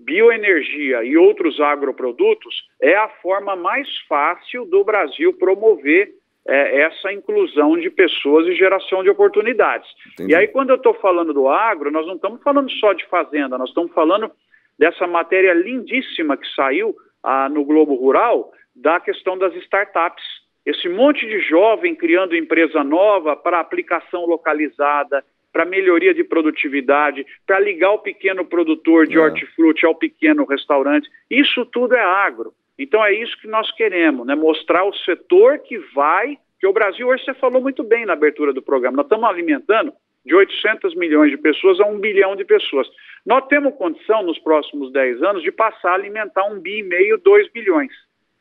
bioenergia 0.00 1.04
e 1.04 1.16
outros 1.16 1.60
agroprodutos 1.60 2.54
é 2.80 2.96
a 2.96 3.08
forma 3.08 3.54
mais 3.54 3.88
fácil 4.08 4.64
do 4.64 4.82
Brasil 4.82 5.32
promover 5.34 6.12
é, 6.46 6.80
essa 6.80 7.12
inclusão 7.12 7.78
de 7.78 7.88
pessoas 7.88 8.46
e 8.48 8.56
geração 8.56 9.02
de 9.02 9.10
oportunidades. 9.10 9.88
Entendi. 10.14 10.32
E 10.32 10.34
aí, 10.34 10.48
quando 10.48 10.70
eu 10.70 10.76
estou 10.76 10.94
falando 10.94 11.32
do 11.32 11.48
agro, 11.48 11.90
nós 11.90 12.06
não 12.06 12.16
estamos 12.16 12.42
falando 12.42 12.70
só 12.72 12.92
de 12.92 13.06
fazenda, 13.06 13.56
nós 13.56 13.68
estamos 13.68 13.92
falando 13.92 14.30
dessa 14.78 15.06
matéria 15.06 15.52
lindíssima 15.54 16.36
que 16.36 16.48
saiu 16.54 16.96
ah, 17.22 17.48
no 17.48 17.64
Globo 17.64 17.94
Rural 17.94 18.50
da 18.74 18.98
questão 18.98 19.38
das 19.38 19.54
startups 19.54 20.24
esse 20.64 20.88
monte 20.88 21.26
de 21.26 21.40
jovem 21.40 21.94
criando 21.94 22.36
empresa 22.36 22.84
nova 22.84 23.36
para 23.36 23.60
aplicação 23.60 24.24
localizada, 24.26 25.24
para 25.52 25.64
melhoria 25.64 26.14
de 26.14 26.24
produtividade, 26.24 27.26
para 27.46 27.60
ligar 27.60 27.92
o 27.92 27.98
pequeno 27.98 28.44
produtor 28.44 29.06
de 29.06 29.18
é. 29.18 29.20
hortifruti 29.20 29.84
ao 29.84 29.94
pequeno 29.94 30.44
restaurante, 30.44 31.08
isso 31.30 31.64
tudo 31.66 31.94
é 31.94 32.02
agro. 32.02 32.52
Então 32.78 33.04
é 33.04 33.12
isso 33.12 33.38
que 33.40 33.46
nós 33.46 33.70
queremos, 33.72 34.26
né? 34.26 34.34
mostrar 34.34 34.84
o 34.84 34.94
setor 34.94 35.58
que 35.58 35.78
vai, 35.94 36.38
que 36.58 36.66
o 36.66 36.72
Brasil, 36.72 37.06
hoje 37.06 37.24
você 37.24 37.34
falou 37.34 37.60
muito 37.60 37.84
bem 37.84 38.06
na 38.06 38.14
abertura 38.14 38.52
do 38.52 38.62
programa, 38.62 38.96
nós 38.96 39.06
estamos 39.06 39.28
alimentando 39.28 39.92
de 40.24 40.34
800 40.34 40.94
milhões 40.94 41.30
de 41.30 41.36
pessoas 41.36 41.80
a 41.80 41.86
1 41.86 41.98
bilhão 41.98 42.36
de 42.36 42.44
pessoas. 42.44 42.88
Nós 43.26 43.46
temos 43.48 43.74
condição, 43.74 44.22
nos 44.22 44.38
próximos 44.38 44.92
10 44.92 45.22
anos, 45.22 45.42
de 45.42 45.50
passar 45.50 45.90
a 45.90 45.94
alimentar 45.94 46.44
1 46.44 46.60
bi 46.60 46.78
e 46.78 46.82
meio, 46.82 47.18
2 47.18 47.50
bilhões. 47.52 47.92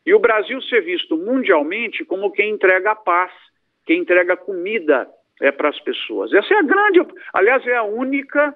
E 0.05 0.13
o 0.13 0.19
Brasil 0.19 0.61
ser 0.63 0.81
visto 0.81 1.15
mundialmente 1.15 2.03
como 2.03 2.31
quem 2.31 2.51
entrega 2.51 2.91
a 2.91 2.95
paz, 2.95 3.31
quem 3.85 3.99
entrega 3.99 4.35
comida 4.35 5.07
é, 5.41 5.51
para 5.51 5.69
as 5.69 5.79
pessoas. 5.79 6.33
Essa 6.33 6.53
é 6.53 6.57
a 6.57 6.63
grande, 6.63 6.99
aliás, 7.33 7.65
é 7.67 7.75
a 7.75 7.83
única 7.83 8.53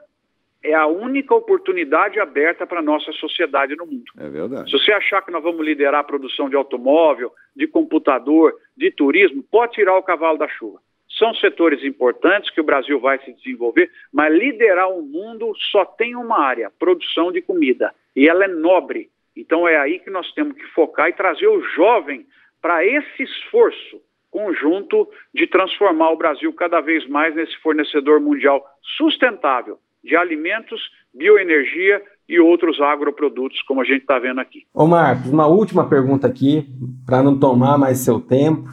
é 0.64 0.74
a 0.74 0.88
única 0.88 1.36
oportunidade 1.36 2.20
aberta 2.20 2.66
para 2.66 2.80
a 2.80 2.84
nossa 2.84 3.12
sociedade 3.12 3.76
no 3.76 3.86
mundo. 3.86 4.06
É 4.18 4.28
verdade. 4.28 4.72
Se 4.72 4.80
você 4.80 4.92
achar 4.92 5.22
que 5.22 5.30
nós 5.30 5.44
vamos 5.44 5.64
liderar 5.64 6.00
a 6.00 6.04
produção 6.04 6.50
de 6.50 6.56
automóvel, 6.56 7.32
de 7.56 7.68
computador, 7.68 8.56
de 8.76 8.90
turismo, 8.90 9.44
pode 9.44 9.74
tirar 9.74 9.96
o 9.96 10.02
cavalo 10.02 10.40
da 10.40 10.48
chuva. 10.48 10.80
São 11.20 11.34
setores 11.36 11.84
importantes 11.84 12.50
que 12.50 12.60
o 12.60 12.64
Brasil 12.64 13.00
vai 13.00 13.20
se 13.20 13.32
desenvolver, 13.34 13.92
mas 14.12 14.34
liderar 14.34 14.90
o 14.90 15.04
mundo 15.04 15.54
só 15.72 15.86
tem 15.86 16.16
uma 16.16 16.40
área: 16.40 16.72
produção 16.80 17.32
de 17.32 17.42
comida. 17.42 17.94
e 18.16 18.28
ela 18.28 18.46
é 18.46 18.48
nobre. 18.48 19.10
Então 19.36 19.68
é 19.68 19.78
aí 19.78 20.00
que 20.00 20.10
nós 20.10 20.32
temos 20.34 20.56
que 20.56 20.66
focar 20.74 21.10
e 21.10 21.14
trazer 21.14 21.48
o 21.48 21.62
jovem 21.76 22.26
para 22.62 22.86
esse 22.86 23.24
esforço 23.24 24.02
conjunto 24.32 25.08
de 25.34 25.48
transformar 25.48 26.12
o 26.12 26.18
Brasil 26.18 26.52
cada 26.54 26.82
vez 26.82 27.08
mais 27.08 27.34
nesse 27.36 27.56
fornecedor 27.62 28.20
mundial 28.20 28.64
sustentável 28.98 29.78
de 30.04 30.16
alimentos, 30.16 30.82
bioenergia 31.14 32.02
e 32.28 32.40
outros 32.40 32.80
agroprodutos, 32.82 33.62
como 33.64 33.82
a 33.82 33.84
gente 33.84 34.02
está 34.02 34.20
vendo 34.20 34.40
aqui. 34.40 34.64
Ô 34.74 34.86
Marcos, 34.86 35.32
uma 35.32 35.48
última 35.48 35.88
pergunta 35.88 36.28
aqui, 36.28 36.68
para 37.06 37.24
não 37.24 37.40
tomar 37.40 37.78
mais 37.78 38.00
seu 38.00 38.20
tempo. 38.20 38.70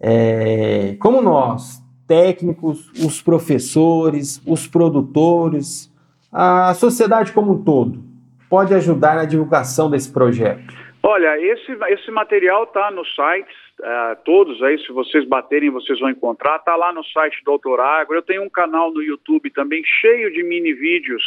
É, 0.00 0.96
como 0.98 1.22
nós, 1.22 1.82
técnicos, 2.06 2.90
os 3.04 3.22
professores, 3.22 4.42
os 4.46 4.66
produtores, 4.66 5.92
a 6.30 6.74
sociedade 6.74 7.32
como 7.32 7.52
um 7.52 7.62
todo, 7.62 8.02
pode 8.48 8.74
ajudar 8.74 9.16
na 9.16 9.24
divulgação 9.24 9.90
desse 9.90 10.12
projeto? 10.12 10.74
Olha, 11.02 11.40
esse, 11.40 11.72
esse 11.88 12.10
material 12.10 12.64
está 12.64 12.90
nos 12.90 13.08
sites, 13.14 13.54
uh, 13.80 14.16
todos 14.24 14.60
aí, 14.62 14.76
se 14.80 14.90
vocês 14.90 15.24
baterem, 15.24 15.70
vocês 15.70 16.00
vão 16.00 16.10
encontrar. 16.10 16.56
Está 16.56 16.74
lá 16.74 16.92
no 16.92 17.04
site 17.04 17.44
Doutor 17.44 17.78
Agro. 17.78 18.16
Eu 18.16 18.22
tenho 18.22 18.42
um 18.42 18.50
canal 18.50 18.92
no 18.92 19.00
YouTube 19.00 19.48
também 19.50 19.82
cheio 19.84 20.32
de 20.32 20.42
mini 20.42 20.72
vídeos. 20.72 21.22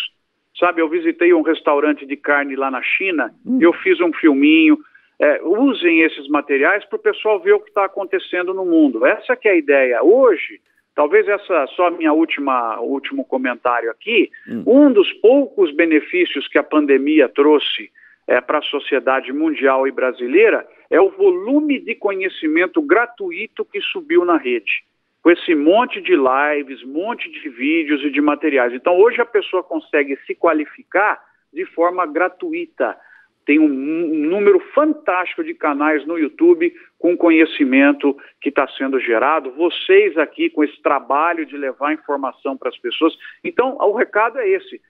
Sabe, 0.60 0.82
eu 0.82 0.90
visitei 0.90 1.34
um 1.34 1.42
restaurante 1.42 2.06
de 2.06 2.18
carne 2.18 2.58
lá 2.58 2.70
na 2.70 2.82
China, 2.82 3.34
hum. 3.46 3.60
eu 3.62 3.72
fiz 3.72 4.02
um 4.02 4.12
filminho. 4.12 4.78
É, 5.22 5.42
usem 5.44 6.02
esses 6.02 6.28
materiais 6.28 6.84
para 6.86 6.98
o 6.98 7.02
pessoal 7.02 7.40
ver 7.40 7.54
o 7.54 7.60
que 7.60 7.70
está 7.70 7.86
acontecendo 7.86 8.54
no 8.54 8.66
mundo. 8.66 9.06
Essa 9.06 9.36
que 9.36 9.48
é 9.48 9.52
a 9.52 9.58
ideia. 9.58 10.04
Hoje, 10.04 10.60
talvez 11.00 11.26
essa 11.30 11.66
só 11.78 11.90
minha 11.90 12.12
última 12.12 12.78
último 12.82 13.24
comentário 13.24 13.90
aqui, 13.90 14.30
hum. 14.46 14.64
um 14.68 14.92
dos 14.92 15.10
poucos 15.14 15.74
benefícios 15.74 16.46
que 16.50 16.58
a 16.58 16.64
pandemia 16.64 17.30
trouxe 17.30 17.90
é, 18.28 18.42
para 18.42 18.58
a 18.58 18.64
sociedade 18.64 19.32
mundial 19.32 19.88
e 19.88 19.92
brasileira 19.92 20.68
é 20.90 21.00
o 21.00 21.10
volume 21.12 21.80
de 21.80 21.96
conhecimento 21.96 22.82
gratuito 22.82 23.64
que 23.64 23.80
subiu 23.80 24.26
na 24.26 24.36
rede. 24.36 24.84
Com 25.24 25.32
esse 25.32 25.56
monte 25.56 26.02
de 26.02 26.18
lives, 26.18 26.84
monte 26.84 27.32
de 27.32 27.48
vídeos 27.48 28.04
e 28.04 28.12
de 28.12 28.20
materiais. 28.20 28.74
Então, 28.74 29.00
hoje 29.00 29.22
a 29.22 29.26
pessoa 29.26 29.64
consegue 29.64 30.18
se 30.28 30.36
qualificar 30.36 31.18
de 31.54 31.66
forma 31.68 32.06
gratuita. 32.06 32.98
Tem 33.46 33.60
um, 33.60 33.66
um 33.66 34.28
número 34.28 34.60
fantástico 34.74 35.44
de 35.44 35.54
canais 35.54 36.06
no 36.06 36.18
YouTube 36.18 36.74
com 36.98 37.18
conhecimento 37.18 38.16
que 38.42 38.50
está 38.50 38.68
sendo 38.78 39.00
gerado. 39.00 39.52
Vocês 39.52 40.18
aqui 40.18 40.50
com 40.50 40.64
esse 40.64 40.80
trabalho 40.82 41.46
de 41.46 41.58
levar 41.58 41.94
informação 41.94 42.58
para 42.58 42.70
as 42.70 42.78
pessoas. 42.78 43.18
Então, 43.44 43.78
o 43.80 43.94
recado 43.94 44.38
é 44.38 44.48
esse 44.48 44.82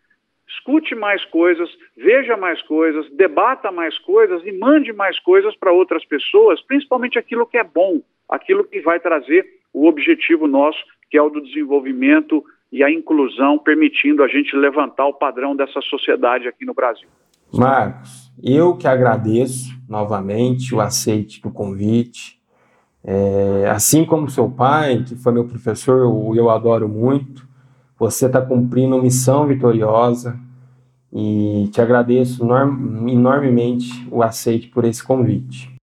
escute 0.49 0.95
mais 0.95 1.23
coisas, 1.25 1.69
veja 1.95 2.35
mais 2.35 2.61
coisas, 2.63 3.09
debata 3.11 3.71
mais 3.71 3.97
coisas 3.99 4.43
e 4.45 4.51
mande 4.51 4.91
mais 4.91 5.19
coisas 5.19 5.55
para 5.55 5.71
outras 5.71 6.03
pessoas, 6.05 6.61
principalmente 6.63 7.19
aquilo 7.19 7.45
que 7.45 7.57
é 7.57 7.63
bom, 7.63 8.01
aquilo 8.27 8.63
que 8.63 8.81
vai 8.81 8.99
trazer 8.99 9.45
o 9.71 9.87
objetivo 9.87 10.47
nosso, 10.47 10.83
que 11.09 11.17
é 11.17 11.21
o 11.21 11.29
do 11.29 11.41
desenvolvimento 11.41 12.43
e 12.71 12.83
a 12.83 12.89
inclusão, 12.89 13.57
permitindo 13.57 14.23
a 14.23 14.27
gente 14.27 14.55
levantar 14.55 15.05
o 15.05 15.13
padrão 15.13 15.55
dessa 15.55 15.81
sociedade 15.81 16.47
aqui 16.47 16.65
no 16.65 16.73
Brasil. 16.73 17.07
Marcos, 17.51 18.31
eu 18.41 18.75
que 18.75 18.87
agradeço 18.87 19.77
novamente 19.87 20.73
o 20.73 20.79
aceite 20.79 21.41
do 21.41 21.49
convite. 21.49 22.39
É, 23.03 23.69
assim 23.69 24.05
como 24.05 24.29
seu 24.29 24.49
pai, 24.49 25.03
que 25.03 25.15
foi 25.15 25.33
meu 25.33 25.45
professor, 25.45 25.99
eu, 25.99 26.35
eu 26.35 26.49
adoro 26.49 26.87
muito. 26.87 27.47
Você 27.97 28.27
está 28.27 28.41
cumprindo 28.41 28.95
uma 28.95 29.03
missão 29.03 29.47
vitoriosa 29.47 30.39
e 31.11 31.69
te 31.71 31.81
agradeço 31.81 32.43
enormemente 33.07 34.07
o 34.11 34.21
aceite 34.21 34.67
por 34.67 34.85
esse 34.85 35.03
convite. 35.03 35.78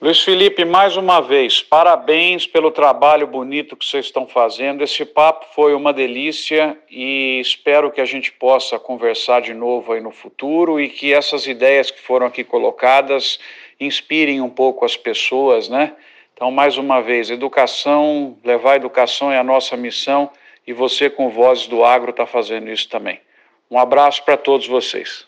Luiz 0.00 0.22
Felipe, 0.22 0.64
mais 0.64 0.96
uma 0.96 1.20
vez, 1.20 1.60
parabéns 1.60 2.46
pelo 2.46 2.70
trabalho 2.70 3.26
bonito 3.26 3.76
que 3.76 3.84
vocês 3.84 4.06
estão 4.06 4.28
fazendo. 4.28 4.84
Esse 4.84 5.04
papo 5.04 5.46
foi 5.52 5.74
uma 5.74 5.92
delícia 5.92 6.78
e 6.88 7.40
espero 7.40 7.90
que 7.90 8.00
a 8.00 8.04
gente 8.04 8.30
possa 8.30 8.78
conversar 8.78 9.42
de 9.42 9.52
novo 9.52 9.92
aí 9.92 10.00
no 10.00 10.12
futuro 10.12 10.78
e 10.78 10.88
que 10.88 11.12
essas 11.12 11.48
ideias 11.48 11.90
que 11.90 12.00
foram 12.00 12.28
aqui 12.28 12.44
colocadas 12.44 13.40
inspirem 13.80 14.40
um 14.40 14.48
pouco 14.48 14.84
as 14.84 14.96
pessoas, 14.96 15.68
né? 15.68 15.94
Então, 16.32 16.52
mais 16.52 16.78
uma 16.78 17.00
vez, 17.00 17.28
educação, 17.28 18.38
levar 18.44 18.76
educação 18.76 19.32
é 19.32 19.38
a 19.38 19.42
nossa 19.42 19.76
missão 19.76 20.30
e 20.64 20.72
você, 20.72 21.10
com 21.10 21.28
Vozes 21.28 21.66
do 21.66 21.84
Agro, 21.84 22.10
está 22.10 22.24
fazendo 22.24 22.70
isso 22.70 22.88
também. 22.88 23.20
Um 23.68 23.76
abraço 23.76 24.24
para 24.24 24.36
todos 24.36 24.68
vocês. 24.68 25.26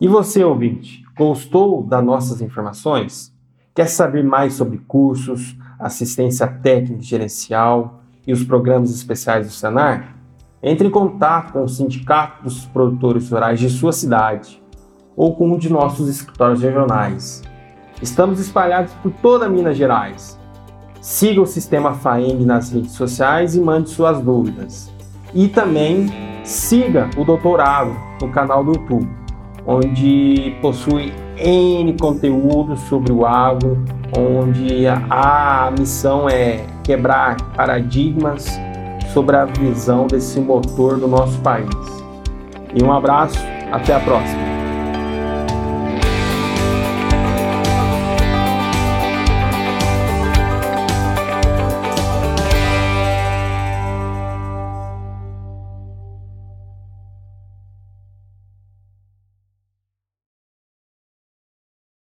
E 0.00 0.08
você, 0.08 0.42
ouvinte, 0.42 1.05
gostou 1.16 1.82
das 1.82 2.04
nossas 2.04 2.40
informações? 2.40 3.34
Quer 3.74 3.86
saber 3.86 4.22
mais 4.22 4.54
sobre 4.54 4.78
cursos, 4.78 5.56
assistência 5.78 6.46
técnica 6.46 7.02
e 7.02 7.06
gerencial 7.06 8.00
e 8.26 8.32
os 8.32 8.44
programas 8.44 8.90
especiais 8.90 9.46
do 9.46 9.52
Senar? 9.52 10.16
Entre 10.62 10.88
em 10.88 10.90
contato 10.90 11.52
com 11.52 11.62
o 11.62 11.68
Sindicato 11.68 12.42
dos 12.42 12.64
Produtores 12.66 13.30
Rurais 13.30 13.60
de 13.60 13.68
sua 13.68 13.92
cidade 13.92 14.62
ou 15.16 15.34
com 15.34 15.50
um 15.52 15.58
de 15.58 15.70
nossos 15.70 16.08
escritórios 16.08 16.62
regionais. 16.62 17.42
Estamos 18.02 18.40
espalhados 18.40 18.92
por 19.02 19.10
toda 19.12 19.48
Minas 19.48 19.76
Gerais 19.76 20.38
Siga 21.06 21.40
o 21.40 21.46
Sistema 21.46 21.94
FAENG 21.94 22.44
nas 22.44 22.72
redes 22.72 22.90
sociais 22.90 23.54
e 23.54 23.60
mande 23.60 23.90
suas 23.90 24.20
dúvidas. 24.20 24.92
E 25.32 25.46
também 25.46 26.08
siga 26.42 27.08
o 27.16 27.24
Doutorado 27.24 27.96
no 28.20 28.28
canal 28.28 28.64
do 28.64 28.72
YouTube, 28.72 29.08
onde 29.66 30.56
possui 30.62 31.12
N 31.38 31.92
conteúdo 31.98 32.76
sobre 32.76 33.12
o 33.12 33.26
agro, 33.26 33.84
onde 34.16 34.86
a, 34.86 35.66
a 35.66 35.70
missão 35.70 36.28
é 36.28 36.64
quebrar 36.84 37.36
paradigmas 37.54 38.46
sobre 39.12 39.36
a 39.36 39.44
visão 39.44 40.06
desse 40.06 40.40
motor 40.40 40.98
do 40.98 41.08
nosso 41.08 41.38
país. 41.40 41.68
E 42.74 42.82
um 42.82 42.92
abraço, 42.92 43.38
até 43.72 43.94
a 43.94 44.00
próxima! 44.00 44.55